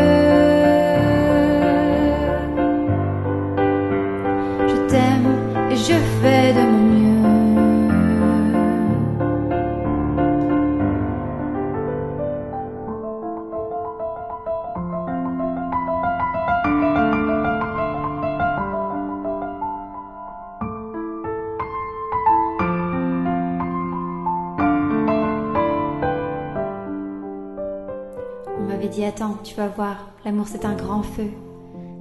Tu 29.43 29.55
vas 29.57 29.69
voir, 29.69 29.97
l'amour 30.25 30.47
c'est 30.49 30.65
un 30.65 30.75
grand 30.75 31.03
feu. 31.03 31.31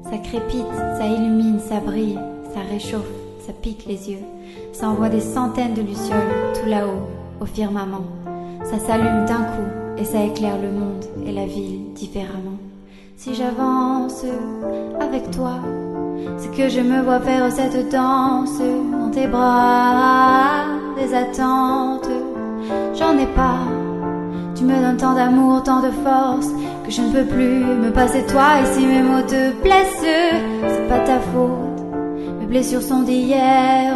Ça 0.03 0.17
crépite, 0.17 0.65
ça 0.97 1.05
illumine, 1.05 1.59
ça 1.59 1.79
brille, 1.79 2.19
ça 2.53 2.59
réchauffe, 2.69 3.11
ça 3.45 3.53
pique 3.53 3.85
les 3.87 4.11
yeux. 4.11 4.23
Ça 4.73 4.89
envoie 4.89 5.09
des 5.09 5.21
centaines 5.21 5.73
de 5.73 5.81
lucioles 5.81 6.53
tout 6.53 6.69
là-haut, 6.69 7.07
au 7.39 7.45
firmament. 7.45 8.05
Ça 8.63 8.79
s'allume 8.79 9.25
d'un 9.25 9.43
coup 9.43 9.97
et 9.97 10.05
ça 10.05 10.23
éclaire 10.23 10.57
le 10.61 10.71
monde 10.71 11.05
et 11.25 11.31
la 11.31 11.45
ville 11.45 11.93
différemment. 11.93 12.57
Si 13.17 13.33
j'avance 13.33 14.25
avec 14.99 15.29
toi, 15.31 15.59
c'est 16.37 16.51
que 16.51 16.69
je 16.69 16.81
me 16.81 17.01
vois 17.01 17.19
faire 17.19 17.51
cette 17.51 17.91
danse 17.91 18.59
dans 18.59 19.09
tes 19.11 19.27
bras, 19.27 20.65
des 20.97 21.13
attentes. 21.13 22.09
J'en 22.95 23.17
ai 23.17 23.27
pas. 23.27 23.59
Tu 24.55 24.63
me 24.63 24.79
donnes 24.79 24.97
tant 24.97 25.15
d'amour, 25.15 25.63
tant 25.63 25.81
de 25.81 25.89
force 25.89 26.49
que 26.85 26.91
je 26.91 27.01
ne 27.01 27.11
peux 27.11 27.25
plus 27.25 27.63
me 27.83 27.91
passer 27.91 28.21
de 28.23 28.27
toi. 28.27 28.61
Et 28.61 28.65
si 28.73 28.85
mes 28.85 29.01
mots 29.01 29.21
te 29.21 29.51
blessent, 29.61 30.05
c'est 30.67 30.87
pas 30.87 30.99
ta 30.99 31.19
faute. 31.19 31.81
Mes 32.39 32.45
blessures 32.45 32.81
sont 32.81 33.03
d'hier. 33.03 33.95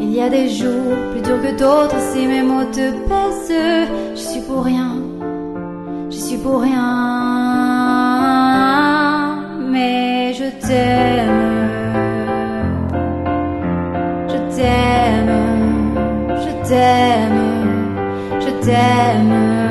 Il 0.00 0.12
y 0.12 0.20
a 0.20 0.28
des 0.28 0.48
jours 0.48 0.94
plus 1.12 1.22
durs 1.22 1.40
que 1.40 1.58
d'autres. 1.58 1.98
Si 2.12 2.26
mes 2.26 2.42
mots 2.42 2.64
te 2.72 2.90
pèsent, 3.08 3.52
je 4.14 4.20
suis 4.20 4.40
pour 4.40 4.64
rien. 4.64 4.96
Je 6.10 6.16
suis 6.16 6.36
pour 6.36 6.60
rien. 6.60 6.92
Mais 9.70 10.32
je 10.34 10.48
t'aime. 10.66 11.68
Je 14.28 14.38
t'aime. 14.56 15.34
Je 16.44 16.68
t'aime. 16.68 17.40
Je 18.40 18.50
t'aime. 18.64 19.65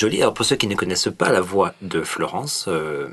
Joli. 0.00 0.22
Alors 0.22 0.34
pour 0.34 0.44
ceux 0.44 0.56
qui 0.56 0.66
ne 0.66 0.74
connaissent 0.74 1.08
pas 1.16 1.30
la 1.30 1.40
voix 1.40 1.74
de 1.82 2.02
Florence, 2.02 2.66
euh, 2.68 3.08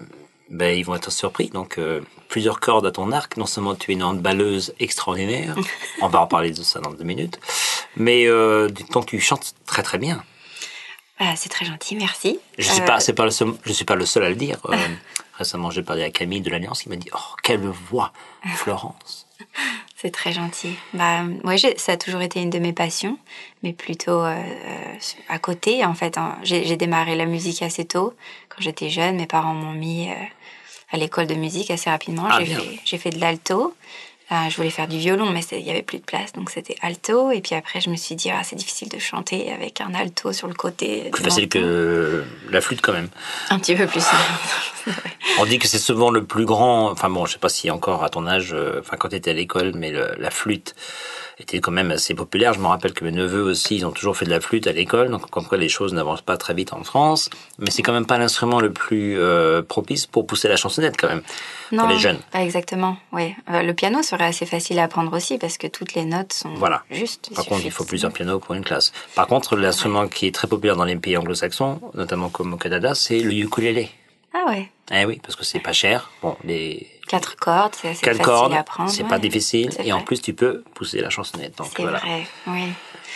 ben, 0.50 0.77
ils 0.77 0.86
vont 0.86 0.96
être 0.96 1.12
surpris. 1.12 1.50
Donc 1.50 1.77
euh, 1.77 2.01
plusieurs 2.29 2.60
cordes 2.60 2.86
à 2.86 2.91
ton 2.91 3.12
arc. 3.12 3.38
Non 3.38 3.46
seulement 3.46 3.75
tu 3.75 3.91
es 3.91 3.94
une 3.94 4.03
handballeuse 4.03 4.74
extraordinaire, 4.79 5.56
on 6.01 6.08
va 6.08 6.22
en 6.22 6.27
parler 6.27 6.51
de 6.51 6.63
ça 6.63 6.79
dans 6.79 6.91
deux 6.91 7.03
minutes, 7.03 7.39
mais 7.96 8.25
euh, 8.25 8.70
donc 8.91 9.08
tu 9.08 9.20
chantes 9.20 9.53
très 9.65 9.84
très 9.84 9.98
bien. 9.98 10.24
Ah, 11.20 11.36
c'est 11.36 11.50
très 11.50 11.65
gentil, 11.65 11.96
merci. 11.96 12.39
Je 12.58 12.70
Euh, 12.70 12.86
pas, 12.86 13.00
c'est 13.00 13.13
pas 13.13 13.25
le 13.25 13.32
seul, 13.32 13.53
je 13.65 13.74
suis 13.74 13.86
pas 13.86 13.96
le 13.96 14.06
seul 14.06 14.24
à 14.24 14.29
le 14.29 14.36
dire. 14.36 14.60
Euh, 14.70 14.77
récemment, 15.38 15.72
j'ai 15.72 15.82
parlé 15.82 16.03
à 16.03 16.12
Camille 16.12 16.41
de 16.41 16.50
l'Alliance, 16.51 16.84
qui 16.84 16.89
m'a 16.89 16.96
dit, 16.96 17.10
oh 17.13 17.36
quelle 17.41 17.67
voix, 17.67 18.13
Florence. 18.56 19.27
C'est 20.00 20.12
très 20.12 20.32
gentil. 20.32 20.75
Bah, 20.94 21.24
moi, 21.44 21.56
ça 21.77 21.94
a 21.94 21.98
toujours 21.98 22.22
été 22.22 22.39
une 22.39 22.51
de 22.51 22.60
mes 22.60 22.72
passions, 22.72 23.18
mais 23.63 23.74
plutôt 23.74 24.24
euh, 24.24 24.36
euh, 24.36 24.94
à 25.27 25.39
côté. 25.39 25.84
En 25.84 25.96
fait, 25.96 26.20
hein. 26.20 26.38
j'ai 26.44 26.77
démarré 26.77 27.16
la 27.16 27.25
musique 27.25 27.63
assez 27.63 27.84
tôt. 27.84 28.13
Quand 28.48 28.62
j'étais 28.62 28.89
jeune, 28.89 29.16
mes 29.16 29.25
parents 29.25 29.56
m'ont 29.56 29.74
mis 29.74 30.12
euh, 30.12 30.13
à 30.92 30.98
l'école 30.98 31.25
de 31.25 31.34
musique 31.34 31.72
assez 31.72 31.89
rapidement. 31.89 32.27
Ah, 32.30 32.42
j'ai 32.86 32.98
fait, 33.00 33.10
de 33.10 33.20
l'alto. 33.20 33.74
Euh, 34.32 34.36
je 34.50 34.56
voulais 34.58 34.70
faire 34.70 34.88
du 34.88 35.00
violon, 35.00 35.32
mais 35.32 35.39
il 35.54 35.66
y 35.66 35.72
avait 35.72 35.82
plus 35.82 36.00
de 36.00 36.04
place, 36.04 36.34
donc 36.34 36.51
c'était 36.51 36.75
alto. 36.82 37.32
Et 37.32 37.42
puis 37.42 37.56
après, 37.56 37.82
je 37.82 37.89
me 37.89 37.96
suis 37.96 38.13
dit, 38.13 38.30
ah, 38.30 38.44
c'est 38.44 38.58
difficile 38.58 38.89
de 38.89 39.00
chanter 39.00 39.51
avec 39.51 39.82
un 39.82 39.96
alto 39.96 40.32
sur 40.32 40.48
le 40.48 40.54
côté. 40.54 41.10
Plus 41.12 41.24
facile 41.24 41.50
que 41.50 42.24
la 42.51 42.62
flûte 42.62 42.82
quand 42.82 42.94
même. 42.94 43.10
Un 43.50 43.58
petit 43.58 43.74
peu 43.74 43.88
plus. 43.88 44.04
On 45.39 45.46
dit 45.46 45.60
que 45.60 45.67
c'est 45.67 45.77
souvent 45.77 46.10
le 46.10 46.24
plus 46.25 46.46
grand. 46.46 46.89
Enfin 46.89 47.10
bon, 47.10 47.25
je 47.27 47.34
sais 47.34 47.38
pas 47.39 47.50
si 47.50 47.70
encore 47.70 48.03
à 48.03 48.10
ton 48.10 48.25
âge, 48.25 48.53
euh, 48.53 48.79
enfin 48.79 48.98
quand 48.98 49.10
tu 49.10 49.15
étais 49.15 49.32
à 49.32 49.34
l'école, 49.34 49.74
mais 49.75 49.91
le- 49.91 50.15
la 50.17 50.32
flûte 50.32 50.74
était 51.39 51.60
quand 51.60 51.72
même 51.72 51.91
assez 51.91 52.15
populaire. 52.15 52.53
Je 52.56 52.60
me 52.60 52.65
rappelle 52.65 52.94
que 52.94 53.03
mes 53.06 53.12
neveux 53.12 53.44
aussi, 53.44 53.75
ils 53.75 53.86
ont 53.86 53.91
toujours 53.91 54.17
fait 54.17 54.25
de 54.25 54.32
la 54.32 54.39
flûte 54.39 54.65
à 54.65 54.72
l'école, 54.72 55.10
donc 55.12 55.29
comme 55.29 55.46
quoi 55.46 55.60
les 55.60 55.70
choses 55.70 55.94
n'avancent 55.94 56.24
pas 56.24 56.38
très 56.38 56.56
vite 56.56 56.74
en 56.74 56.84
France. 56.84 57.29
Mais 57.60 57.70
c'est 57.70 57.84
quand 57.84 57.94
même 57.94 58.08
pas 58.08 58.17
l'instrument 58.17 58.60
le 58.60 58.74
plus 58.74 59.15
euh, 59.20 59.62
propice 59.62 60.08
pour 60.08 60.25
pousser 60.25 60.48
la 60.48 60.56
chansonnette 60.58 60.98
quand 61.00 61.08
même 61.10 61.22
pour 61.77 61.88
les 61.88 62.00
jeunes. 62.00 62.17
Pas 62.32 62.41
exactement, 62.41 62.98
oui. 63.13 63.36
Euh, 63.51 63.62
le 63.62 63.74
piano 63.75 64.01
serait 64.01 64.25
assez 64.25 64.48
facile 64.48 64.79
à 64.79 64.86
apprendre 64.86 65.15
aussi 65.15 65.38
parce 65.38 65.60
que 65.60 65.67
toutes 65.67 65.94
les 65.94 66.06
notes 66.06 66.34
sont 66.34 66.56
Voilà. 66.56 66.82
justes. 66.89 67.29
Par 67.36 67.46
contre, 67.46 67.63
il 67.63 67.72
faut 67.72 67.84
plusieurs 67.86 68.12
pianos 68.12 68.39
pour 68.39 68.56
une 68.56 68.63
classe. 68.63 68.91
Par 69.13 69.27
contre, 69.27 69.56
l'instrument 69.56 70.08
qui 70.08 70.25
est 70.25 70.34
très 70.34 70.48
populaire 70.48 70.75
dans 70.77 70.86
les 70.86 70.96
pays 70.96 71.15
anglo-saxons, 71.15 71.79
notamment 71.94 72.29
comme 72.29 72.53
au 72.53 72.58
Canada, 72.58 72.96
c'est 72.96 73.20
le 73.20 73.34
ukulélé. 73.34 73.91
Ah 74.39 74.50
ouais. 74.50 74.70
Eh 74.94 75.06
oui, 75.06 75.20
parce 75.24 75.36
que 75.36 75.44
c'est 75.44 75.60
pas 75.60 75.74
cher. 75.74 76.12
Bon, 76.22 76.38
les 76.44 76.88
Quatre 77.08 77.36
cordes, 77.38 77.74
c'est 77.74 77.89
assez 77.89 78.01
quatre 78.03 78.17
facile 78.17 78.25
cordes, 78.25 78.53
à 78.53 78.60
apprendre. 78.60 78.89
c'est 78.89 79.03
ouais. 79.03 79.10
pas 79.10 79.17
difficile, 79.17 79.70
et 79.84 79.94
en 79.94 80.01
plus 80.01 80.22
tu 80.22 80.34
peux 80.34 80.63
pousser 80.75 81.00
la 81.01 81.10
chansonnette. 81.10 81.58
Donc 81.58 81.79
voilà. 81.79 82.00
vrai, 82.00 82.27
oui. 82.48 82.63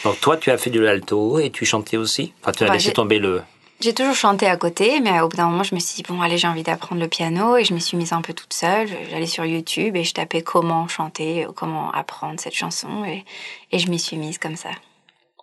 Donc 0.04 0.20
toi, 0.22 0.38
tu 0.38 0.50
as 0.50 0.58
fait 0.58 0.70
de 0.70 0.80
l'alto 0.80 1.38
et 1.40 1.52
tu 1.52 1.66
chantais 1.66 1.98
aussi? 1.98 2.34
Enfin, 2.42 2.54
tu 2.54 2.64
as 2.64 2.68
Ouais, 2.68 2.74
laissé 2.74 2.92
tomber 2.94 3.20
le. 3.20 3.42
J'ai 3.82 3.94
toujours 3.94 4.16
chanté 4.16 4.48
à 4.48 4.56
côté, 4.58 5.00
mais 5.02 5.20
au 5.22 5.28
bout 5.28 5.38
d'un 5.38 5.48
moment, 5.50 5.64
je 5.64 5.76
me 5.76 5.80
suis 5.80 5.96
dit, 5.96 6.04
bon, 6.08 6.22
allez, 6.22 6.38
j'ai 6.38 6.48
envie 6.48 6.64
d'apprendre 6.64 7.02
le 7.02 7.08
piano, 7.08 7.58
et 7.58 7.66
je 7.66 7.74
me 7.74 7.80
suis 7.80 7.98
mise 7.98 8.14
un 8.14 8.22
peu 8.22 8.34
toute 8.34 8.54
seule. 8.54 8.88
J'allais 9.10 9.26
sur 9.26 9.44
YouTube 9.46 9.96
et 9.96 10.04
je 10.04 10.14
tapais 10.14 10.42
comment 10.44 10.88
chanter, 10.88 11.46
comment 11.56 11.92
apprendre 11.92 12.40
cette 12.40 12.56
chanson, 12.56 13.04
et, 13.06 13.26
et 13.72 13.80
je 13.80 13.90
m'y 13.90 14.00
suis 14.00 14.18
mise 14.18 14.38
comme 14.38 14.56
ça. 14.56 14.70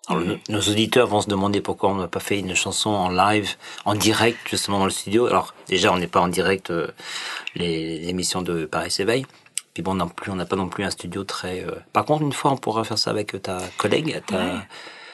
Alors, 0.08 0.22
nos- 0.22 0.36
Nos 0.48 0.60
auditeurs 0.60 1.06
vont 1.06 1.20
se 1.20 1.28
demander 1.28 1.60
pourquoi 1.60 1.90
on 1.90 1.94
n'a 1.96 2.08
pas 2.08 2.20
fait 2.20 2.38
une 2.38 2.54
chanson 2.54 2.90
en 2.90 3.10
live, 3.10 3.56
en 3.84 3.94
direct, 3.94 4.38
justement 4.48 4.78
dans 4.78 4.84
le 4.86 4.90
studio. 4.90 5.26
Alors 5.26 5.54
déjà, 5.68 5.92
on 5.92 5.98
n'est 5.98 6.06
pas 6.06 6.20
en 6.20 6.28
direct 6.28 6.70
euh, 6.70 6.88
les, 7.54 7.98
les 8.00 8.08
émissions 8.08 8.42
de 8.42 8.64
Paris 8.64 8.90
s'éveille. 8.90 9.26
Puis 9.74 9.82
bon, 9.82 9.94
non 9.94 10.08
plus, 10.08 10.30
on 10.32 10.36
n'a 10.36 10.46
pas 10.46 10.56
non 10.56 10.68
plus 10.68 10.84
un 10.84 10.90
studio 10.90 11.24
très. 11.24 11.60
euh, 11.64 11.72
Par 11.92 12.04
contre, 12.04 12.22
une 12.22 12.32
fois, 12.32 12.50
on 12.52 12.56
pourra 12.56 12.84
faire 12.84 12.98
ça 12.98 13.10
avec 13.10 13.40
ta 13.42 13.58
collègue, 13.76 14.20
ta 14.26 14.64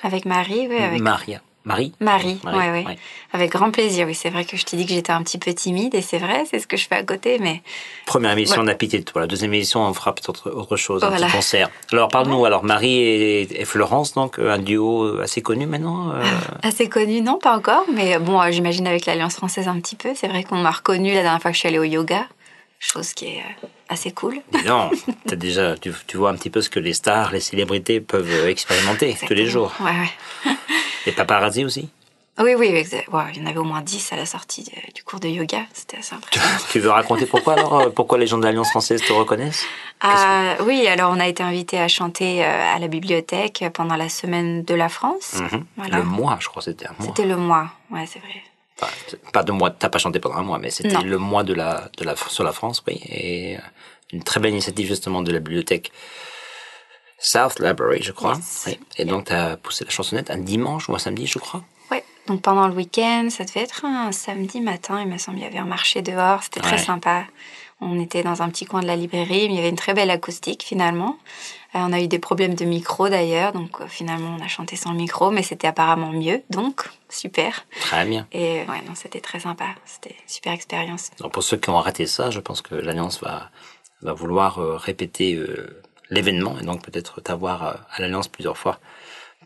Avec 0.02 0.24
Marie, 0.26 0.66
oui, 0.68 0.76
avec 0.76 1.00
Maria. 1.00 1.40
Marie. 1.64 1.92
Marie, 2.00 2.38
Marie, 2.44 2.58
ouais, 2.58 2.70
ouais. 2.70 2.86
ouais. 2.86 2.98
Avec 3.32 3.50
grand 3.52 3.70
plaisir, 3.70 4.06
oui. 4.06 4.14
C'est 4.14 4.28
vrai 4.30 4.44
que 4.44 4.56
je 4.56 4.64
t'ai 4.64 4.76
dit 4.76 4.84
que 4.84 4.92
j'étais 4.92 5.12
un 5.12 5.22
petit 5.22 5.38
peu 5.38 5.52
timide, 5.54 5.94
et 5.94 6.02
c'est 6.02 6.18
vrai, 6.18 6.44
c'est 6.50 6.58
ce 6.58 6.66
que 6.66 6.76
je 6.76 6.86
fais 6.86 6.96
à 6.96 7.02
côté, 7.02 7.38
mais 7.38 7.62
Première 8.06 8.32
émission, 8.32 8.56
Ouais. 8.60 8.66
on 8.66 8.70
a 8.70 8.74
pitié 8.74 8.98
de 8.98 9.04
toi. 9.04 9.22
La 9.22 9.26
deuxième 9.26 9.54
émission, 9.54 9.80
on 9.80 9.94
fera 9.94 10.14
peut-être 10.14 10.50
autre 10.50 10.76
chose, 10.76 11.02
un 11.02 11.10
petit 11.10 11.32
concert. 11.32 11.70
Alors, 11.90 12.08
parle-nous. 12.08 12.44
Alors, 12.44 12.64
Marie 12.64 12.98
et, 12.98 13.60
et 13.62 13.64
Florence, 13.64 14.12
donc, 14.12 14.38
un 14.38 14.58
duo 14.58 15.20
assez 15.20 15.40
connu 15.40 15.66
maintenant. 15.66 16.12
euh, 16.12 16.22
assez 16.62 16.88
connu, 16.88 17.22
non, 17.22 17.38
pas 17.38 17.56
encore, 17.56 17.84
mais 17.92 18.18
bon, 18.18 18.40
euh, 18.42 18.50
j'imagine 18.50 18.86
avec 18.86 19.06
l'Alliance 19.06 19.36
française 19.36 19.66
un 19.66 19.80
petit 19.80 19.96
peu. 19.96 20.10
C'est 20.14 20.28
vrai 20.28 20.44
qu'on 20.44 20.56
m'a 20.58 20.70
reconnu 20.70 21.14
la 21.14 21.22
dernière 21.22 21.40
fois 21.40 21.50
que 21.50 21.54
je 21.54 21.60
suis 21.60 21.68
allée 21.68 21.78
au 21.78 21.84
yoga, 21.84 22.26
chose 22.78 23.14
qui 23.14 23.24
est 23.26 23.38
euh, 23.38 23.66
assez 23.88 24.10
cool. 24.12 24.36
donc, 24.66 24.92
t'as 25.26 25.36
déjà, 25.36 25.76
tu, 25.78 25.92
tu 26.06 26.18
vois 26.18 26.28
un 26.30 26.34
petit 26.36 26.50
peu 26.50 26.60
ce 26.60 26.68
que 26.68 26.78
les 26.78 26.92
stars, 26.92 27.32
les 27.32 27.40
célébrités 27.40 28.00
peuvent 28.02 28.28
euh, 28.30 28.48
expérimenter 28.48 29.16
tous 29.26 29.32
les 29.34 29.46
jours. 29.46 29.72
Ouais, 29.80 29.86
ouais. 30.46 30.52
Les 31.06 31.12
paparazzi 31.12 31.64
aussi. 31.64 31.88
Oui, 32.40 32.54
oui, 32.58 32.66
exa- 32.72 33.08
ouais, 33.10 33.24
il 33.34 33.40
y 33.40 33.44
en 33.44 33.46
avait 33.46 33.58
au 33.58 33.64
moins 33.64 33.80
10 33.80 34.12
à 34.12 34.16
la 34.16 34.26
sortie 34.26 34.64
de- 34.64 34.92
du 34.92 35.04
cours 35.04 35.20
de 35.20 35.28
yoga. 35.28 35.66
C'était 35.72 35.98
assez 35.98 36.14
impressionnant. 36.16 36.56
Tu 36.72 36.80
veux 36.80 36.90
raconter 36.90 37.26
pourquoi 37.26 37.52
alors 37.54 37.78
euh, 37.80 37.90
Pourquoi 37.90 38.18
les 38.18 38.26
gens 38.26 38.38
de 38.38 38.44
l'Alliance 38.44 38.70
française 38.70 39.00
te 39.02 39.12
reconnaissent 39.12 39.64
Ah, 40.00 40.56
oui, 40.62 40.84
alors 40.88 41.12
on 41.12 41.20
a 41.20 41.28
été 41.28 41.44
invité 41.44 41.78
à 41.78 41.86
chanter 41.86 42.44
euh, 42.44 42.74
à 42.74 42.78
la 42.80 42.88
bibliothèque 42.88 43.64
pendant 43.72 43.94
la 43.94 44.08
semaine 44.08 44.64
de 44.64 44.74
la 44.74 44.88
France. 44.88 45.34
Mhm. 45.34 45.64
Voilà. 45.76 45.98
Le 45.98 46.02
mois, 46.02 46.36
je 46.40 46.48
crois, 46.48 46.60
c'était 46.62 46.86
un 46.86 46.94
mois. 46.98 47.06
C'était 47.06 47.28
le 47.28 47.36
mois, 47.36 47.70
ouais, 47.92 48.04
c'est 48.06 48.18
vrai. 48.18 48.42
Enfin, 48.82 48.92
pas 49.32 49.44
de 49.44 49.52
mois, 49.52 49.70
t'as 49.70 49.88
pas 49.88 49.98
chanté 49.98 50.18
pendant 50.18 50.34
un 50.36 50.42
mois, 50.42 50.58
mais 50.58 50.70
c'était 50.70 51.00
le 51.02 51.18
mois 51.18 51.44
de 51.44 51.54
la, 51.54 51.88
de 51.98 52.04
la, 52.04 52.16
sur 52.16 52.42
la 52.42 52.50
France, 52.52 52.82
oui. 52.88 53.00
Et 53.08 53.56
euh, 53.56 53.60
une 54.12 54.24
très 54.24 54.40
belle 54.40 54.50
initiative 54.50 54.88
justement 54.88 55.22
de 55.22 55.30
la 55.30 55.38
bibliothèque 55.38 55.92
South 57.24 57.58
Library, 57.58 58.02
je 58.02 58.12
crois. 58.12 58.34
Yes. 58.34 58.64
Oui. 58.66 58.78
Et 58.98 59.06
donc, 59.06 59.24
t'as 59.24 59.56
poussé 59.56 59.84
la 59.86 59.90
chansonnette 59.90 60.30
un 60.30 60.36
dimanche 60.36 60.90
ou 60.90 60.94
un 60.94 60.98
samedi, 60.98 61.26
je 61.26 61.38
crois. 61.38 61.64
Ouais, 61.90 62.04
donc 62.26 62.42
pendant 62.42 62.68
le 62.68 62.74
week-end, 62.74 63.28
ça 63.30 63.44
devait 63.44 63.62
être 63.62 63.86
un 63.86 64.12
samedi 64.12 64.60
matin, 64.60 65.00
il 65.00 65.08
me 65.08 65.16
semble, 65.16 65.38
il 65.38 65.42
y 65.44 65.46
avait 65.46 65.58
un 65.58 65.64
marché 65.64 66.02
dehors, 66.02 66.42
c'était 66.42 66.60
très 66.60 66.76
sympa. 66.76 67.24
On 67.80 67.98
était 67.98 68.22
dans 68.22 68.42
un 68.42 68.50
petit 68.50 68.66
coin 68.66 68.82
de 68.82 68.86
la 68.86 68.94
librairie, 68.94 69.48
mais 69.48 69.54
il 69.54 69.56
y 69.56 69.58
avait 69.58 69.70
une 69.70 69.76
très 69.76 69.94
belle 69.94 70.10
acoustique 70.10 70.62
finalement. 70.62 71.18
Euh, 71.74 71.78
on 71.80 71.92
a 71.94 72.00
eu 72.00 72.08
des 72.08 72.18
problèmes 72.18 72.54
de 72.54 72.64
micro 72.66 73.08
d'ailleurs, 73.08 73.52
donc 73.52 73.80
euh, 73.80 73.86
finalement 73.88 74.36
on 74.38 74.44
a 74.44 74.48
chanté 74.48 74.76
sans 74.76 74.92
micro, 74.92 75.30
mais 75.30 75.42
c'était 75.42 75.66
apparemment 75.66 76.12
mieux, 76.12 76.42
donc 76.50 76.90
super. 77.08 77.66
Très 77.80 78.04
bien. 78.04 78.26
Et 78.32 78.58
ouais, 78.68 78.82
non, 78.86 78.94
c'était 78.94 79.20
très 79.20 79.40
sympa. 79.40 79.66
C'était 79.86 80.10
une 80.10 80.28
super 80.28 80.52
expérience. 80.52 81.10
Donc 81.18 81.32
pour 81.32 81.42
ceux 81.42 81.56
qui 81.56 81.70
ont 81.70 81.80
raté 81.80 82.06
ça, 82.06 82.30
je 82.30 82.40
pense 82.40 82.60
que 82.60 82.74
l'Alliance 82.74 83.18
va, 83.20 83.50
va 84.02 84.12
vouloir 84.12 84.58
euh, 84.58 84.76
répéter 84.76 85.42
l'événement 86.10 86.58
et 86.60 86.64
donc 86.64 86.82
peut-être 86.82 87.20
t'avoir 87.20 87.66
euh, 87.66 87.72
à 87.90 88.00
l'Alliance 88.00 88.28
plusieurs 88.28 88.56
fois 88.56 88.78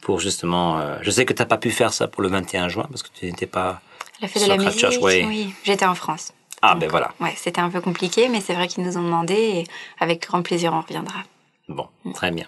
pour 0.03 0.21
justement... 0.21 0.79
euh, 0.79 0.99
je 1.03 1.11
sais 1.11 1.25
que 1.25 1.33
t'as 1.33 1.45
pas 1.45 1.59
pu 1.59 1.71
faire 1.71 1.93
ça 1.93 2.09
pour 2.09 2.23
le 2.23 2.29
21 2.29 2.69
juin 2.69 2.87
parce 2.91 3.03
que 3.03 3.09
tu 3.13 3.27
n'étais 3.27 3.47
pas... 3.47 3.81
La 4.21 4.29
fête 4.29 4.43
de 4.43 4.49
la 4.49 5.01
ouais. 5.01 5.25
oui. 5.27 5.55
J'étais 5.65 5.87
en 5.87 5.95
France. 5.95 6.33
Ah 6.63 6.75
ben 6.75 6.89
voilà. 6.89 7.13
Ouais, 7.21 7.35
c'était 7.37 7.61
un 7.61 7.71
peu 7.71 7.81
compliqué, 7.81 8.29
mais 8.29 8.41
c'est 8.41 8.55
vrai 8.55 8.67
qu'ils 8.67 8.85
nous 8.85 8.99
ont 8.99 9.03
demandé 9.03 9.35
et 9.35 9.65
avec 10.01 10.27
grand 10.27 10.43
plaisir 10.43 10.73
on 10.73 10.81
reviendra. 10.81 11.21
Bon, 11.69 11.87
très 12.15 12.31
bien. 12.31 12.47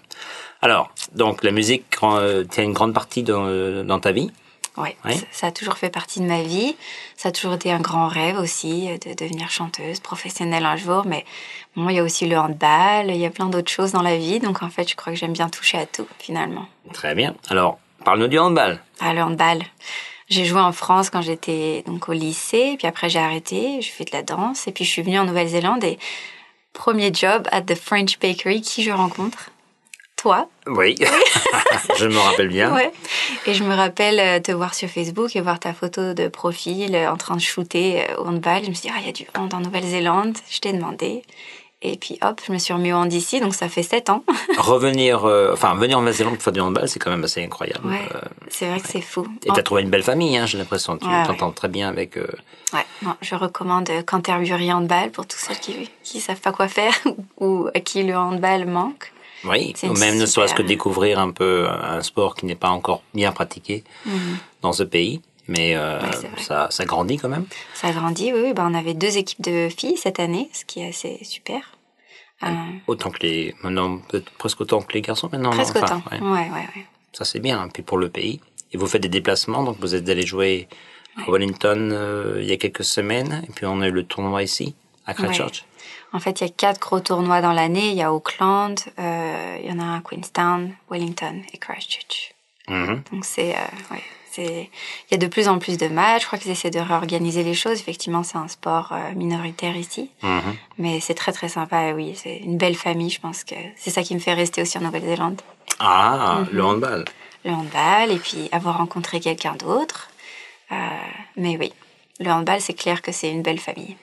Alors, 0.61 0.91
donc 1.13 1.43
la 1.43 1.51
musique, 1.51 1.85
euh, 2.03 2.43
tient 2.43 2.63
une 2.63 2.73
grande 2.73 2.93
partie 2.93 3.23
dans, 3.23 3.45
euh, 3.45 3.83
dans 3.83 3.99
ta 3.99 4.11
vie. 4.11 4.31
Ouais. 4.77 4.95
Ça, 5.03 5.25
ça 5.31 5.47
a 5.47 5.51
toujours 5.51 5.77
fait 5.77 5.89
partie 5.89 6.21
de 6.21 6.25
ma 6.25 6.43
vie. 6.43 6.75
Ça 7.17 7.29
a 7.29 7.31
toujours 7.31 7.53
été 7.53 7.71
un 7.71 7.79
grand 7.79 8.07
rêve 8.07 8.37
aussi 8.37 8.89
euh, 8.89 8.97
de 8.97 9.13
devenir 9.13 9.49
chanteuse 9.49 9.99
professionnelle 9.99 10.65
un 10.65 10.77
jour. 10.77 11.05
Mais 11.05 11.25
bon, 11.75 11.89
il 11.89 11.95
y 11.95 11.99
a 11.99 12.03
aussi 12.03 12.27
le 12.27 12.37
handball, 12.37 13.09
il 13.09 13.17
y 13.17 13.25
a 13.25 13.29
plein 13.29 13.47
d'autres 13.47 13.71
choses 13.71 13.91
dans 13.91 14.01
la 14.01 14.17
vie. 14.17 14.39
Donc 14.39 14.63
en 14.63 14.69
fait, 14.69 14.89
je 14.89 14.95
crois 14.95 15.11
que 15.13 15.19
j'aime 15.19 15.33
bien 15.33 15.49
toucher 15.49 15.77
à 15.77 15.85
tout 15.85 16.07
finalement. 16.19 16.67
Très 16.93 17.15
bien. 17.15 17.35
Alors, 17.49 17.79
parle-nous 18.05 18.27
du 18.27 18.39
handball. 18.39 18.81
Ah, 18.99 19.13
le 19.13 19.21
handball. 19.21 19.59
J'ai 20.29 20.45
joué 20.45 20.61
en 20.61 20.71
France 20.71 21.09
quand 21.09 21.21
j'étais 21.21 21.83
donc 21.85 22.07
au 22.07 22.13
lycée, 22.13 22.75
puis 22.77 22.87
après 22.87 23.09
j'ai 23.09 23.19
arrêté, 23.19 23.81
j'ai 23.81 23.91
fait 23.91 24.05
de 24.05 24.11
la 24.13 24.23
danse, 24.23 24.65
et 24.65 24.71
puis 24.71 24.85
je 24.85 24.89
suis 24.89 25.01
venue 25.01 25.19
en 25.19 25.25
Nouvelle-Zélande 25.25 25.83
et 25.83 25.99
premier 26.71 27.13
job 27.13 27.49
at 27.51 27.63
the 27.63 27.75
French 27.75 28.17
Bakery, 28.17 28.61
qui 28.61 28.81
je 28.81 28.91
rencontre 28.91 29.51
Toi. 30.21 30.47
Oui, 30.67 30.95
je 31.97 32.05
me 32.05 32.17
rappelle 32.19 32.49
bien. 32.49 32.73
Ouais. 32.75 32.91
Et 33.47 33.55
je 33.55 33.63
me 33.63 33.73
rappelle 33.73 34.19
euh, 34.19 34.39
te 34.39 34.51
voir 34.51 34.75
sur 34.75 34.87
Facebook 34.87 35.35
et 35.35 35.41
voir 35.41 35.59
ta 35.59 35.73
photo 35.73 36.13
de 36.13 36.27
profil 36.27 36.95
euh, 36.95 37.09
en 37.11 37.17
train 37.17 37.35
de 37.35 37.41
shooter 37.41 38.01
euh, 38.03 38.17
au 38.21 38.27
handball. 38.27 38.63
Je 38.63 38.69
me 38.69 38.73
suis 38.75 38.87
dit, 38.87 38.93
ah, 38.95 38.99
il 38.99 39.07
y 39.07 39.09
a 39.09 39.13
du 39.13 39.25
hand 39.35 39.51
en 39.53 39.61
Nouvelle-Zélande. 39.61 40.37
Je 40.49 40.59
t'ai 40.59 40.73
demandé. 40.73 41.23
Et 41.81 41.97
puis 41.97 42.19
hop, 42.21 42.39
je 42.45 42.51
me 42.51 42.59
suis 42.59 42.71
remis 42.71 42.93
au 42.93 42.97
hand 42.97 43.11
ici, 43.11 43.39
donc 43.39 43.55
ça 43.55 43.67
fait 43.67 43.81
sept 43.81 44.11
ans. 44.11 44.23
Revenir, 44.59 45.25
euh, 45.25 45.49
enfin 45.53 45.73
venir 45.73 45.97
en 45.97 46.01
Nouvelle-Zélande 46.01 46.35
pour 46.35 46.43
faire 46.43 46.53
du 46.53 46.59
handball, 46.59 46.87
c'est 46.87 46.99
quand 46.99 47.09
même 47.09 47.23
assez 47.23 47.43
incroyable. 47.43 47.87
Ouais, 47.87 48.07
Euh, 48.13 48.19
c'est 48.49 48.67
vrai 48.69 48.79
que 48.79 48.87
c'est 48.87 49.01
fou. 49.01 49.25
et 49.43 49.49
t'as 49.51 49.63
trouvé 49.63 49.81
une 49.81 49.89
belle 49.89 50.03
famille, 50.03 50.37
hein, 50.37 50.45
j'ai 50.45 50.59
l'impression. 50.59 50.95
Tu 50.99 51.07
Ouais, 51.07 51.23
t'entends 51.25 51.51
très 51.51 51.69
bien 51.69 51.89
avec. 51.89 52.17
euh, 52.17 52.27
Ouais, 52.73 52.85
non, 53.01 53.15
je 53.23 53.33
recommande 53.33 53.89
Canterbury 54.05 54.71
Handball 54.71 55.09
pour 55.09 55.25
tous 55.25 55.39
ceux 55.39 55.55
qui 55.55 55.89
qui 56.03 56.19
savent 56.21 56.39
pas 56.39 56.51
quoi 56.51 56.67
faire 56.67 56.93
ou 57.39 57.67
à 57.73 57.79
qui 57.79 58.03
le 58.03 58.15
handball 58.15 58.67
manque. 58.67 59.11
Oui, 59.43 59.73
ou 59.83 59.93
même 59.93 60.17
ne 60.17 60.25
serait-ce 60.25 60.53
que 60.53 60.61
découvrir 60.61 61.19
un 61.19 61.31
peu 61.31 61.67
un 61.69 62.01
sport 62.01 62.35
qui 62.35 62.45
n'est 62.45 62.55
pas 62.55 62.69
encore 62.69 63.01
bien 63.13 63.31
pratiqué 63.31 63.83
dans 64.61 64.73
ce 64.73 64.83
pays. 64.83 65.21
Mais 65.47 65.75
euh. 65.75 65.99
Ouais, 65.99 66.07
ça, 66.37 66.67
ça 66.69 66.85
grandit 66.85 67.17
quand 67.17 67.27
même. 67.29 67.45
Ça 67.73 67.91
grandit, 67.91 68.31
oui. 68.31 68.39
oui. 68.45 68.53
Ben, 68.53 68.69
on 68.69 68.73
avait 68.73 68.93
deux 68.93 69.17
équipes 69.17 69.41
de 69.41 69.69
filles 69.75 69.97
cette 69.97 70.19
année, 70.19 70.49
ce 70.53 70.63
qui 70.65 70.81
est 70.81 70.89
assez 70.89 71.19
super. 71.23 71.77
Euh, 72.43 72.47
Autant 72.87 73.09
que 73.09 73.19
les. 73.23 73.55
Maintenant, 73.63 73.99
presque 74.37 74.61
autant 74.61 74.81
que 74.81 74.93
les 74.93 75.01
garçons 75.01 75.29
maintenant. 75.31 75.49
presque 75.51 75.75
Enfin, 75.77 76.01
autant. 76.07 76.25
ouais. 76.31 76.49
Ouais, 76.49 76.49
ouais. 76.51 76.85
Ça, 77.13 77.25
c'est 77.25 77.39
bien. 77.39 77.67
Puis 77.73 77.83
pour 77.83 77.97
le 77.97 78.09
pays. 78.09 78.39
Et 78.73 78.77
vous 78.77 78.87
faites 78.87 79.01
des 79.01 79.09
déplacements, 79.09 79.63
donc 79.63 79.77
vous 79.81 79.95
êtes 79.95 80.07
allé 80.07 80.25
jouer 80.25 80.69
à 81.17 81.29
Wellington 81.29 81.89
euh, 81.91 82.37
il 82.41 82.47
y 82.47 82.53
a 82.53 82.57
quelques 82.57 82.85
semaines. 82.85 83.43
Et 83.49 83.51
puis 83.51 83.65
on 83.65 83.81
a 83.81 83.87
eu 83.87 83.91
le 83.91 84.03
tournoi 84.03 84.43
ici, 84.43 84.75
à 85.05 85.13
Christchurch. 85.13 85.65
En 86.13 86.19
fait, 86.19 86.41
il 86.41 86.47
y 86.47 86.49
a 86.49 86.53
quatre 86.53 86.79
gros 86.79 86.99
tournois 86.99 87.41
dans 87.41 87.53
l'année. 87.53 87.89
Il 87.89 87.95
y 87.95 88.01
a 88.01 88.13
Auckland, 88.13 88.75
euh, 88.99 89.57
il 89.63 89.69
y 89.69 89.73
en 89.73 89.79
a 89.79 89.83
un 89.83 89.97
à 89.97 90.01
Queenstown, 90.01 90.73
Wellington 90.89 91.41
et 91.53 91.57
Christchurch. 91.57 92.33
Mhm. 92.67 93.03
Donc 93.11 93.23
c'est, 93.25 93.55
euh, 93.55 93.59
ouais, 93.91 94.03
c'est, 94.31 94.69
il 95.09 95.11
y 95.11 95.15
a 95.15 95.17
de 95.17 95.27
plus 95.27 95.47
en 95.47 95.57
plus 95.57 95.77
de 95.77 95.87
matchs. 95.87 96.23
Je 96.23 96.27
crois 96.27 96.37
qu'ils 96.39 96.51
essaient 96.51 96.69
de 96.69 96.79
réorganiser 96.79 97.43
les 97.43 97.53
choses. 97.53 97.79
Effectivement, 97.79 98.23
c'est 98.23 98.37
un 98.37 98.47
sport 98.49 98.91
euh, 98.91 99.13
minoritaire 99.15 99.75
ici, 99.77 100.09
Mhm. 100.21 100.55
mais 100.77 100.99
c'est 100.99 101.13
très 101.13 101.31
très 101.31 101.47
sympa. 101.49 101.87
et 101.87 101.93
Oui, 101.93 102.13
c'est 102.15 102.37
une 102.37 102.57
belle 102.57 102.75
famille. 102.75 103.09
Je 103.09 103.21
pense 103.21 103.43
que 103.45 103.55
c'est 103.77 103.89
ça 103.91 104.03
qui 104.03 104.13
me 104.13 104.19
fait 104.19 104.33
rester 104.33 104.61
aussi 104.61 104.77
en 104.77 104.81
Nouvelle-Zélande. 104.81 105.41
Ah, 105.79 106.39
Mhm. 106.41 106.47
le 106.51 106.63
handball. 106.65 107.05
Le 107.45 107.51
handball 107.51 108.11
et 108.11 108.19
puis 108.19 108.49
avoir 108.51 108.77
rencontré 108.77 109.19
quelqu'un 109.19 109.53
d'autre. 109.55 110.09
Euh, 110.71 110.75
mais 111.37 111.57
oui, 111.57 111.73
le 112.19 112.29
handball, 112.29 112.61
c'est 112.61 112.73
clair 112.73 113.01
que 113.01 113.11
c'est 113.11 113.31
une 113.31 113.41
belle 113.41 113.59
famille. 113.59 113.95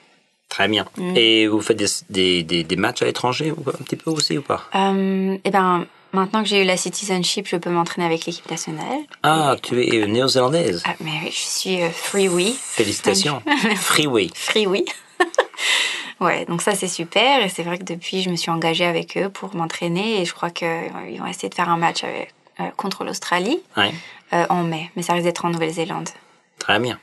Très 0.59 0.67
bien. 0.67 0.85
Mm. 0.97 1.13
Et 1.15 1.47
vous 1.47 1.61
faites 1.61 1.77
des, 1.77 1.85
des, 2.09 2.43
des, 2.43 2.63
des 2.65 2.75
matchs 2.75 3.01
à 3.01 3.05
l'étranger 3.05 3.53
un 3.65 3.83
petit 3.85 3.95
peu 3.95 4.11
aussi 4.11 4.37
ou 4.37 4.41
pas? 4.41 4.61
Euh, 4.75 5.37
eh 5.41 5.49
ben, 5.51 5.85
maintenant 6.11 6.43
que 6.43 6.49
j'ai 6.49 6.61
eu 6.61 6.65
la 6.65 6.75
citizenship, 6.75 7.47
je 7.47 7.55
peux 7.55 7.69
m'entraîner 7.69 8.05
avec 8.05 8.25
l'équipe 8.25 8.51
nationale. 8.51 8.99
Ah, 9.23 9.55
tu 9.63 9.81
es 9.81 10.01
euh, 10.01 10.05
néo-zélandaise. 10.05 10.83
Ah, 10.85 10.95
mais 10.99 11.11
oui, 11.23 11.31
je 11.31 11.39
suis 11.39 11.81
euh, 11.81 11.89
freeway. 11.89 12.51
Félicitations. 12.57 13.41
Freeway. 13.77 14.27
Freeway. 14.35 14.83
ouais, 16.19 16.43
donc 16.43 16.61
ça 16.61 16.75
c'est 16.75 16.89
super. 16.89 17.41
Et 17.41 17.47
c'est 17.47 17.63
vrai 17.63 17.77
que 17.77 17.85
depuis, 17.85 18.21
je 18.21 18.29
me 18.29 18.35
suis 18.35 18.51
engagée 18.51 18.85
avec 18.85 19.17
eux 19.17 19.29
pour 19.29 19.55
m'entraîner. 19.55 20.21
Et 20.21 20.25
je 20.25 20.33
crois 20.33 20.49
qu'ils 20.49 20.91
vont 21.19 21.25
essayer 21.27 21.47
de 21.47 21.55
faire 21.55 21.69
un 21.69 21.77
match 21.77 22.03
avec, 22.03 22.33
euh, 22.59 22.63
contre 22.75 23.05
l'Australie 23.05 23.61
Ouais. 23.77 23.93
euh, 24.33 24.45
en 24.49 24.63
mai. 24.63 24.91
Mais 24.97 25.03
ça 25.03 25.13
risque 25.13 25.23
d'être 25.23 25.45
en 25.45 25.51
Nouvelle-Zélande. 25.51 26.09
Très 26.57 26.79
bien. 26.79 26.99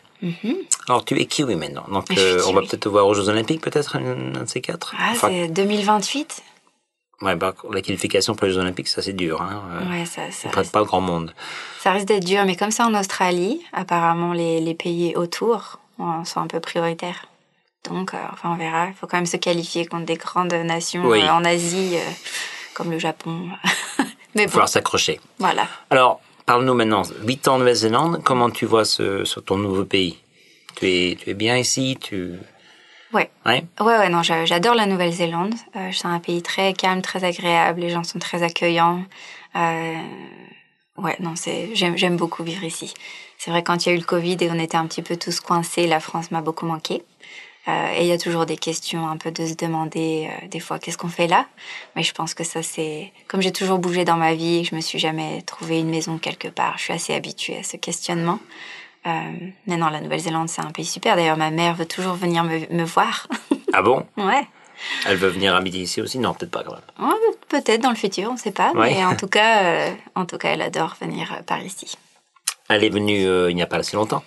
Alors 0.89 1.05
tu 1.05 1.21
es 1.21 1.27
kiwi 1.27 1.57
maintenant, 1.57 1.85
donc 1.91 2.07
euh, 2.17 2.43
on 2.47 2.53
va 2.53 2.61
peut-être 2.63 2.81
te 2.81 2.89
voir 2.89 3.07
aux 3.07 3.15
Jeux 3.15 3.29
Olympiques 3.29 3.61
peut-être 3.61 3.97
un, 3.97 4.41
de 4.43 4.47
ces 4.47 4.61
quatre. 4.61 4.95
Ah, 4.99 5.09
Enfin, 5.13 5.29
c'est 5.31 5.49
2028 5.49 6.43
ouais, 7.23 7.35
bah, 7.37 7.55
la 7.73 7.81
qualification 7.83 8.35
pour 8.35 8.47
les 8.47 8.53
Jeux 8.53 8.61
Olympiques, 8.61 8.89
ça 8.89 9.03
c'est 9.03 9.13
dur. 9.13 9.41
Hein. 9.43 9.63
Euh, 9.73 9.91
Ouais, 9.91 10.05
ça, 10.07 10.23
ça, 10.31 10.49
prête 10.51 10.71
pas 10.71 10.85
grand 10.85 11.01
monde. 11.01 11.33
ça 11.81 11.93
risque 11.93 12.07
d'être 12.07 12.25
dur. 12.25 12.45
Mais 12.45 12.57
comme 12.57 12.71
c'est 12.71 12.83
en 12.83 12.95
Australie, 12.95 13.61
apparemment 13.73 14.33
les, 14.33 14.61
les 14.61 14.75
pays 14.75 15.15
autour 15.17 15.79
euh, 16.01 16.25
sont 16.25 16.41
un 16.41 16.47
peu 16.47 16.61
prioritaires. 16.61 17.27
Donc, 17.89 18.15
euh, 18.15 18.19
enfin, 18.33 18.51
on 18.53 18.57
verra. 18.57 18.89
Il 18.89 18.95
faut 18.95 19.07
quand 19.07 19.17
même 19.17 19.27
se 19.27 19.37
qualifier 19.37 19.87
contre 19.87 20.07
des 20.07 20.17
grandes 20.17 20.53
nations 20.53 21.05
Oui. 21.07 21.23
euh, 21.23 21.31
en 21.33 21.45
Asie, 21.45 21.93
euh, 21.97 22.11
comme 22.75 22.91
le 22.91 22.99
Japon. 22.99 23.49
Mais 23.99 24.05
Il 24.35 24.39
va 24.41 24.45
bon, 24.47 24.51
falloir 24.51 24.69
s'accrocher. 24.69 25.21
voilà. 25.39 25.67
Alors, 25.91 26.21
parle-nous 26.47 26.75
maintenant. 26.75 27.03
8 27.25 27.49
ans 27.49 27.55
en 27.57 27.59
Nouvelle-Zélande, 27.59 28.23
comment 28.25 28.51
tu 28.51 28.65
vois 28.67 28.85
ce, 28.85 29.25
ton 29.41 29.59
nouveau 29.59 29.85
pays? 29.85 30.19
Tu 30.77 30.87
es, 30.87 31.17
tu 31.17 31.31
es 31.31 31.35
bien 31.35 31.57
ici 31.57 31.97
tu... 32.01 32.33
Ouais. 33.13 33.31
Ouais 33.47 33.65
Ouais, 33.81 33.99
ouais, 33.99 34.09
non, 34.09 34.23
j'a- 34.23 34.45
j'adore 34.45 34.75
la 34.75 34.87
Nouvelle-Zélande. 34.87 35.55
Euh, 35.77 35.91
c'est 35.93 36.07
un 36.07 36.19
pays 36.19 36.43
très 36.43 36.73
calme, 36.75 37.03
très 37.03 37.25
agréable. 37.25 37.81
Les 37.81 37.91
gens 37.91 38.05
sont 38.05 38.19
très 38.19 38.43
accueillants. 38.43 39.03
Euh, 39.55 39.95
ouais, 40.99 41.17
non, 41.21 41.35
c'est, 41.37 41.71
j'aime 41.75 42.17
beaucoup 42.17 42.43
vivre 42.43 42.65
ici. 42.65 42.93
C'est 43.39 43.51
vrai, 43.51 43.63
quand 43.63 43.85
il 43.87 43.89
y 43.89 43.93
a 43.93 43.95
eu 43.95 43.99
le 43.99 44.05
Covid 44.05 44.37
et 44.41 44.51
on 44.51 44.59
était 44.59 44.77
un 44.77 44.87
petit 44.87 45.03
peu 45.03 45.17
tous 45.17 45.41
coincés, 45.41 45.87
la 45.87 46.01
France 46.01 46.31
m'a 46.31 46.41
beaucoup 46.43 46.67
manqué. 46.67 47.03
Euh, 47.69 47.93
et 47.97 48.03
il 48.03 48.07
y 48.07 48.13
a 48.13 48.19
toujours 48.19 48.47
des 48.47 48.57
questions 48.57 49.09
un 49.09 49.17
peu 49.17 49.33
de 49.33 49.45
se 49.45 49.55
demander 49.55 50.29
euh, 50.31 50.47
des 50.49 50.61
fois 50.61 50.79
qu'est-ce 50.79 50.97
qu'on 50.99 51.09
fait 51.09 51.27
là? 51.27 51.47
Mais 51.97 52.05
je 52.05 52.13
pense 52.13 52.33
que 52.33 52.45
ça 52.45 52.63
c'est 52.63 53.13
comme 53.27 53.43
j'ai 53.43 53.51
toujours 53.51 53.79
bougé 53.79 54.05
dans 54.05 54.17
ma 54.17 54.35
vie 54.35 54.65
je 54.65 54.75
me 54.77 54.81
suis 54.81 55.01
jamais 55.01 55.43
trouvé 55.43 55.81
une 55.81 55.91
maison 55.91 56.19
quelque 56.19 56.49
part. 56.49 56.79
Je 56.79 56.85
suis 56.85 56.93
assez 56.93 57.15
habituée 57.15 57.59
à 57.59 57.63
ce 57.65 57.77
questionnement. 57.77 58.39
Euh, 59.07 59.11
mais 59.67 59.77
non, 59.77 59.89
la 59.89 60.01
Nouvelle-Zélande 60.01 60.49
c'est 60.49 60.63
un 60.63 60.71
pays 60.71 60.85
super. 60.85 61.17
D'ailleurs, 61.17 61.37
ma 61.37 61.51
mère 61.51 61.75
veut 61.75 61.87
toujours 61.87 62.15
venir 62.15 62.45
me, 62.45 62.73
me 62.73 62.85
voir. 62.85 63.27
Ah 63.73 63.83
bon? 63.83 64.07
Ouais. 64.17 64.47
Elle 65.07 65.19
veut 65.19 65.29
venir 65.29 65.55
habiter 65.55 65.79
ici 65.79 66.01
aussi? 66.01 66.19
Non, 66.19 66.33
peut-être 66.33 66.51
pas 66.53 66.63
quand 66.63 66.73
même. 66.73 67.11
Ouais, 67.11 67.17
peut-être 67.49 67.83
dans 67.83 67.91
le 67.91 67.97
futur, 67.97 68.31
on 68.31 68.35
ne 68.35 68.39
sait 68.39 68.53
pas. 68.53 68.71
Ouais. 68.73 68.95
Mais 68.95 69.05
en 69.05 69.15
tout 69.17 69.27
cas, 69.27 69.91
en 70.15 70.25
tout 70.25 70.39
cas, 70.39 70.51
elle 70.51 70.63
adore 70.63 70.97
venir 70.99 71.43
par 71.47 71.63
ici. 71.63 71.99
Elle 72.71 72.85
est 72.85 72.89
venue 72.89 73.19
il 73.51 73.55
n'y 73.55 73.61
a 73.61 73.67
pas 73.67 73.77
assez 73.77 73.97
longtemps. 73.97 74.23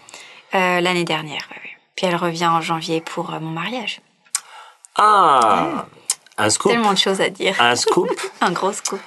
L'année 0.53 1.05
dernière, 1.05 1.47
ouais. 1.49 1.78
Puis 1.99 2.07
elle 2.07 2.15
revient 2.15 2.47
en 2.47 2.61
janvier 2.61 3.01
pour 3.01 3.33
euh, 3.33 3.41
mon 3.41 3.49
mariage. 3.49 3.99
Ah 4.95 5.85
Un 6.37 6.49
scoop 6.49 6.71
Tellement 6.71 6.93
de 6.93 6.97
choses 6.97 7.19
à 7.19 7.29
dire. 7.29 7.61
Un 7.61 7.75
scoop 7.75 8.09
Un 8.41 8.53
gros 8.53 8.71
scoop. 8.71 9.01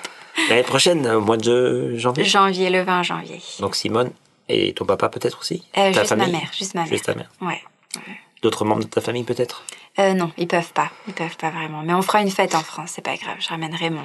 L'année 0.50 0.62
prochaine, 0.62 1.06
au 1.08 1.22
mois 1.22 1.38
de 1.38 1.96
janvier? 1.96 2.26
Janvier, 2.26 2.68
le 2.68 2.82
20 2.82 3.02
janvier. 3.02 3.40
Donc 3.60 3.76
Simone 3.76 4.10
et 4.46 4.74
ton 4.74 4.84
papa 4.84 5.08
peut-être 5.08 5.40
aussi? 5.40 5.66
Euh, 5.78 5.90
juste 5.90 6.14
ma 6.14 6.26
mère, 6.26 6.50
juste 6.52 6.74
ma 6.74 6.82
mère. 6.82 6.90
Juste 6.90 7.06
ta 7.06 7.14
mère. 7.14 7.30
Ouais. 7.40 7.62
D'autres 8.42 8.64
membres 8.64 8.82
de 8.82 8.88
ta 8.88 9.00
famille 9.00 9.22
peut-être? 9.24 9.62
Euh, 9.98 10.14
non, 10.14 10.32
ils 10.36 10.48
peuvent 10.48 10.72
pas. 10.72 10.90
Ils 11.06 11.14
peuvent 11.14 11.36
pas 11.36 11.50
vraiment. 11.50 11.82
Mais 11.84 11.94
on 11.94 12.02
fera 12.02 12.20
une 12.22 12.30
fête 12.30 12.54
en 12.54 12.60
France, 12.62 12.92
c'est 12.94 13.02
pas 13.04 13.16
grave. 13.16 13.36
Je 13.40 13.48
ramènerai 13.48 13.90
mon, 13.90 14.02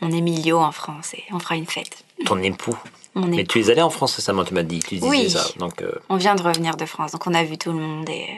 mon 0.00 0.10
Emilio 0.10 0.58
en 0.58 0.72
France 0.72 1.12
et 1.14 1.22
on 1.32 1.38
fera 1.38 1.56
une 1.56 1.66
fête. 1.66 2.04
Ton 2.24 2.38
époux 2.42 2.76
Mon 3.16 3.26
Mais 3.26 3.38
époux. 3.42 3.52
tu 3.52 3.60
es 3.60 3.70
allé 3.70 3.82
en 3.82 3.90
France 3.90 4.16
récemment, 4.16 4.44
tu 4.44 4.54
m'as 4.54 4.62
dit. 4.64 4.80
Tu 4.80 4.96
disais 4.96 5.06
Oui. 5.08 5.30
ça. 5.30 5.44
Donc, 5.58 5.82
euh, 5.82 5.92
On 6.08 6.16
vient 6.16 6.34
de 6.34 6.42
revenir 6.42 6.76
de 6.76 6.84
France, 6.84 7.12
donc 7.12 7.26
on 7.28 7.34
a 7.34 7.44
vu 7.44 7.56
tout 7.58 7.70
le 7.70 7.78
monde 7.78 8.08
et 8.10 8.22
euh, 8.24 8.34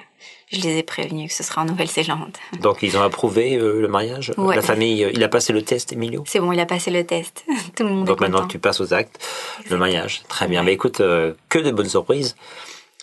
je 0.53 0.61
les 0.61 0.77
ai 0.79 0.83
prévenus 0.83 1.31
que 1.31 1.35
ce 1.35 1.43
sera 1.43 1.63
en 1.63 1.65
Nouvelle-Zélande. 1.65 2.37
donc 2.61 2.79
ils 2.83 2.95
ont 2.99 3.03
approuvé 3.03 3.55
euh, 3.57 3.81
le 3.81 3.89
mariage? 3.89 4.33
Ouais. 4.37 4.55
La 4.57 4.61
famille, 4.63 5.09
il 5.15 5.23
a 5.25 5.29
passé 5.29 5.53
le 5.55 5.63
test, 5.63 5.93
Emilio? 5.93 6.25
C'est 6.27 6.41
bon, 6.41 6.53
il 6.53 6.61
a 6.61 6.67
passé 6.67 6.91
le 6.91 7.07
test. 7.07 7.45
tout 7.77 7.85
le 7.85 7.91
monde 7.91 8.05
Donc 8.07 8.19
est 8.19 8.21
maintenant 8.23 8.39
content. 8.41 8.49
tu 8.49 8.59
passes 8.59 8.81
aux 8.81 8.93
actes, 8.93 9.19
le 9.71 9.79
mariage. 9.79 10.23
Très 10.29 10.47
bien. 10.47 10.61
Ouais. 10.61 10.67
Mais 10.67 10.73
écoute, 10.75 10.97
que 10.99 11.59
de 11.59 11.71
bonnes 11.71 11.89
surprises. 11.89 12.37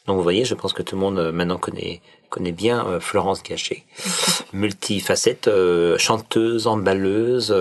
Donc 0.06 0.18
vous 0.18 0.24
voyez, 0.24 0.46
je 0.46 0.54
pense 0.54 0.74
que 0.74 0.82
tout 0.82 0.96
le 0.96 1.02
monde 1.02 1.18
euh, 1.18 1.32
maintenant 1.32 1.58
connaît 1.58 2.02
connaît 2.30 2.52
bien 2.52 2.86
euh, 2.88 3.00
Florence 3.00 3.44
Gachet, 3.44 3.84
multifacette, 4.54 5.48
euh, 5.48 5.98
chanteuse, 5.98 6.68
emballeuse. 6.68 7.56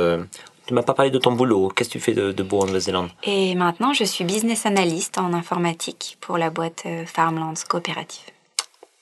Tu 0.66 0.74
m'as 0.74 0.82
pas 0.82 0.94
parlé 0.94 1.10
de 1.10 1.18
ton 1.18 1.32
boulot. 1.32 1.68
Qu'est-ce 1.68 1.90
que 1.90 1.94
tu 1.94 2.00
fais 2.00 2.14
de, 2.14 2.32
de 2.32 2.42
beau 2.42 2.60
en 2.60 2.66
Nouvelle-Zélande? 2.66 3.10
Et 3.24 3.54
maintenant, 3.54 3.92
je 3.92 4.04
suis 4.04 4.24
business 4.24 4.64
analyst 4.64 5.18
en 5.18 5.34
informatique 5.34 6.16
pour 6.20 6.38
la 6.38 6.50
boîte 6.50 6.84
Farmlands 7.06 7.54
Coopérative. 7.68 8.24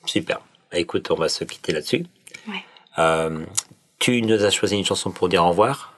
Super. 0.07 0.40
Bah, 0.72 0.79
écoute, 0.79 1.11
on 1.11 1.16
va 1.16 1.29
se 1.29 1.44
quitter 1.44 1.72
là-dessus. 1.72 2.07
Ouais. 2.48 2.64
Tu 3.98 4.22
nous 4.22 4.42
as 4.42 4.50
choisi 4.50 4.76
une 4.76 4.85
chanson 4.85 5.11
pour 5.11 5.29
dire 5.29 5.44
au 5.44 5.50
revoir? 5.50 5.92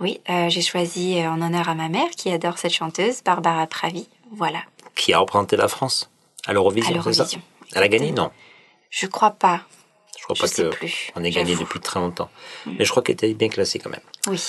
Oui, 0.00 0.20
euh, 0.28 0.48
j'ai 0.50 0.60
choisi 0.60 1.20
en 1.26 1.40
honneur 1.40 1.68
à 1.68 1.74
ma 1.74 1.88
mère 1.88 2.10
qui 2.10 2.30
adore 2.30 2.58
cette 2.58 2.72
chanteuse, 2.72 3.22
Barbara 3.24 3.66
Pravi. 3.66 4.08
Voilà. 4.32 4.58
Qui 4.94 5.12
a 5.12 5.18
représenté 5.18 5.56
la 5.56 5.68
France 5.68 6.10
à 6.46 6.52
l'Eurovision, 6.52 6.90
À 7.00 7.02
c'est 7.02 7.12
ça 7.12 7.22
l'Eurovision. 7.24 7.42
Elle 7.74 7.82
a 7.82 7.88
gagné 7.88 8.12
Non. 8.12 8.30
Je 8.90 9.06
crois 9.06 9.32
pas. 9.32 9.62
Je 10.18 10.22
crois 10.24 10.34
Je 10.36 10.40
pas 10.42 10.46
sais 10.48 10.62
que 10.64 10.68
plus, 10.68 11.10
on 11.16 11.24
ait 11.24 11.30
gagné. 11.30 11.54
Mm. 11.54 11.58
depuis 11.60 11.80
très 11.80 12.00
longtemps. 12.00 12.30
Mais 12.66 12.84
je 12.84 12.90
crois 12.90 13.02
qu'elle 13.02 13.14
était 13.14 13.34
bien 13.34 13.48
classée 13.48 13.78
quand 13.78 13.90
même. 13.90 14.00
Oui. 14.28 14.40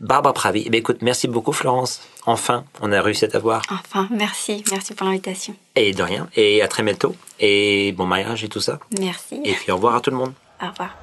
Barbara 0.00 0.32
Pravi. 0.34 0.64
Eh 0.66 0.70
bien, 0.70 0.80
écoute, 0.80 0.98
merci 1.00 1.28
beaucoup 1.28 1.52
Florence. 1.52 2.00
Enfin, 2.26 2.64
on 2.80 2.90
a 2.90 3.00
réussi 3.00 3.24
à 3.24 3.28
t'avoir. 3.28 3.62
Enfin, 3.70 4.08
merci. 4.10 4.64
Merci 4.70 4.94
pour 4.94 5.06
l'invitation. 5.06 5.54
Et 5.76 5.92
de 5.92 6.02
rien. 6.02 6.28
Et 6.34 6.60
à 6.62 6.66
très 6.68 6.82
bientôt. 6.82 7.14
Et 7.38 7.92
bon 7.92 8.06
mariage 8.06 8.42
et 8.42 8.48
tout 8.48 8.60
ça. 8.60 8.80
Merci. 8.98 9.40
Et 9.44 9.52
puis 9.52 9.70
au 9.70 9.76
revoir 9.76 9.94
à 9.96 10.00
tout 10.00 10.10
le 10.10 10.16
monde. 10.16 10.32
Au 10.60 10.66
revoir. 10.68 10.96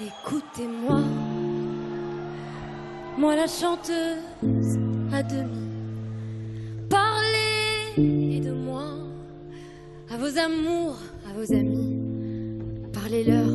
Écoutez-moi, 0.00 1.00
moi 3.18 3.36
la 3.36 3.46
chanteuse 3.46 4.78
à 5.12 5.22
demi. 5.22 5.69
Parlez 8.00 8.40
de 8.40 8.52
moi 8.52 8.86
à 10.10 10.16
vos 10.16 10.38
amours, 10.38 10.98
à 11.28 11.34
vos 11.38 11.52
amis. 11.52 11.98
Parlez-leur 12.94 13.50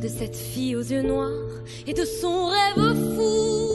de 0.00 0.06
cette 0.06 0.36
fille 0.36 0.76
aux 0.76 0.82
yeux 0.82 1.02
noirs 1.02 1.64
et 1.84 1.94
de 1.94 2.04
son 2.04 2.46
rêve 2.46 2.94
fou. 3.16 3.66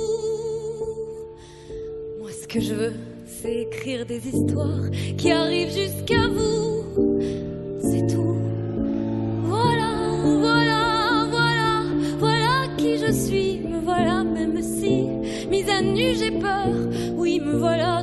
Moi, 2.22 2.32
ce 2.32 2.48
que 2.48 2.62
je 2.62 2.74
veux, 2.74 2.94
c'est 3.26 3.64
écrire 3.64 4.06
des 4.06 4.26
histoires 4.26 4.90
qui 5.18 5.30
arrivent 5.30 5.74
jusqu'à 5.74 6.30
vous. 6.30 6.86
C'est 7.82 8.08
tout. 8.08 8.38
Voilà, 9.44 9.92
voilà, 10.24 11.28
voilà, 11.30 11.84
voilà 12.18 12.68
qui 12.78 12.98
je 12.98 13.12
suis. 13.12 13.60
Me 13.60 13.80
voilà, 13.82 14.24
même 14.24 14.62
si 14.62 15.04
mise 15.50 15.70
à 15.70 15.82
nu 15.82 16.16
j'ai 16.16 16.32
peur. 16.32 16.70
Oui, 17.18 17.42
me 17.42 17.58
voilà 17.58 18.03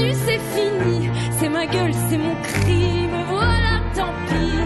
Nu 0.00 0.12
c'est 0.24 0.40
fini. 0.54 1.10
C'est 1.38 1.48
ma 1.48 1.66
gueule, 1.66 1.94
c'est 2.08 2.18
mon 2.18 2.34
cri. 2.42 3.06
Me 3.12 3.20
voilà, 3.34 3.80
tant 3.94 4.14
pis. 4.26 4.58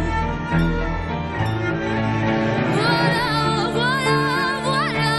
Voilà, 2.78 3.30
voilà, 3.78 4.18
voilà, 4.70 5.12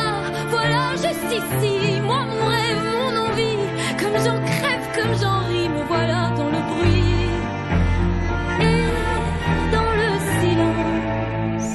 voilà, 0.50 0.82
juste 1.04 1.32
ici, 1.40 2.02
moi, 2.02 2.22
mon 2.30 2.46
rêve, 2.46 2.84
mon 3.02 3.14
envie, 3.26 3.62
comme 4.00 4.18
j'en 4.26 4.40
crève, 4.52 4.86
comme 4.96 5.14
j'en 5.22 5.40
ris, 5.48 5.70
me 5.70 5.84
voilà 5.88 6.20
dans 6.38 6.50
le 6.56 6.62
bruit 6.72 7.32
et 8.62 8.86
dans 9.76 9.92
le 10.02 10.10
silence. 10.40 11.74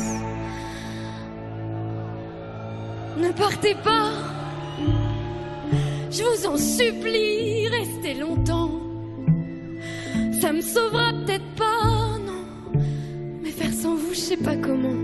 Ne 3.16 3.31
partez 3.33 3.76
pas, 3.76 4.11
je 6.18 6.24
vous 6.24 6.46
en 6.46 6.57
supplie, 6.57 7.68
restez 7.68 8.14
longtemps. 8.14 8.70
Ça 10.40 10.52
me 10.52 10.61
sauvera 10.61 11.12
peut-être 11.12 11.50
pas, 11.57 12.18
non, 12.26 12.81
mais 13.42 13.50
faire 13.50 13.72
sans 13.72 13.94
vous, 13.94 14.12
je 14.12 14.18
sais 14.18 14.37
pas 14.37 14.57
comment. 14.57 14.98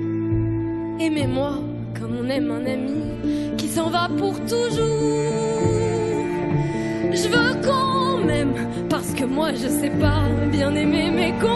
Aimez-moi 0.99 1.61
comme 1.99 2.17
on 2.21 2.29
aime 2.29 2.51
un 2.51 2.67
ami 2.67 3.55
qui 3.57 3.69
s'en 3.69 3.91
va 3.91 4.09
pour 4.19 4.35
toujours. 4.41 5.33
Je 7.13 7.29
veux 7.29 7.63
qu'on 7.65 8.25
m'aime 8.25 8.55
parce 8.89 9.13
que 9.13 9.25
moi 9.25 9.53
je 9.53 9.69
sais 9.69 9.91
pas 10.01 10.23
bien 10.51 10.75
aimer 10.75 11.11
mais 11.15 11.33
qu'on. 11.41 11.55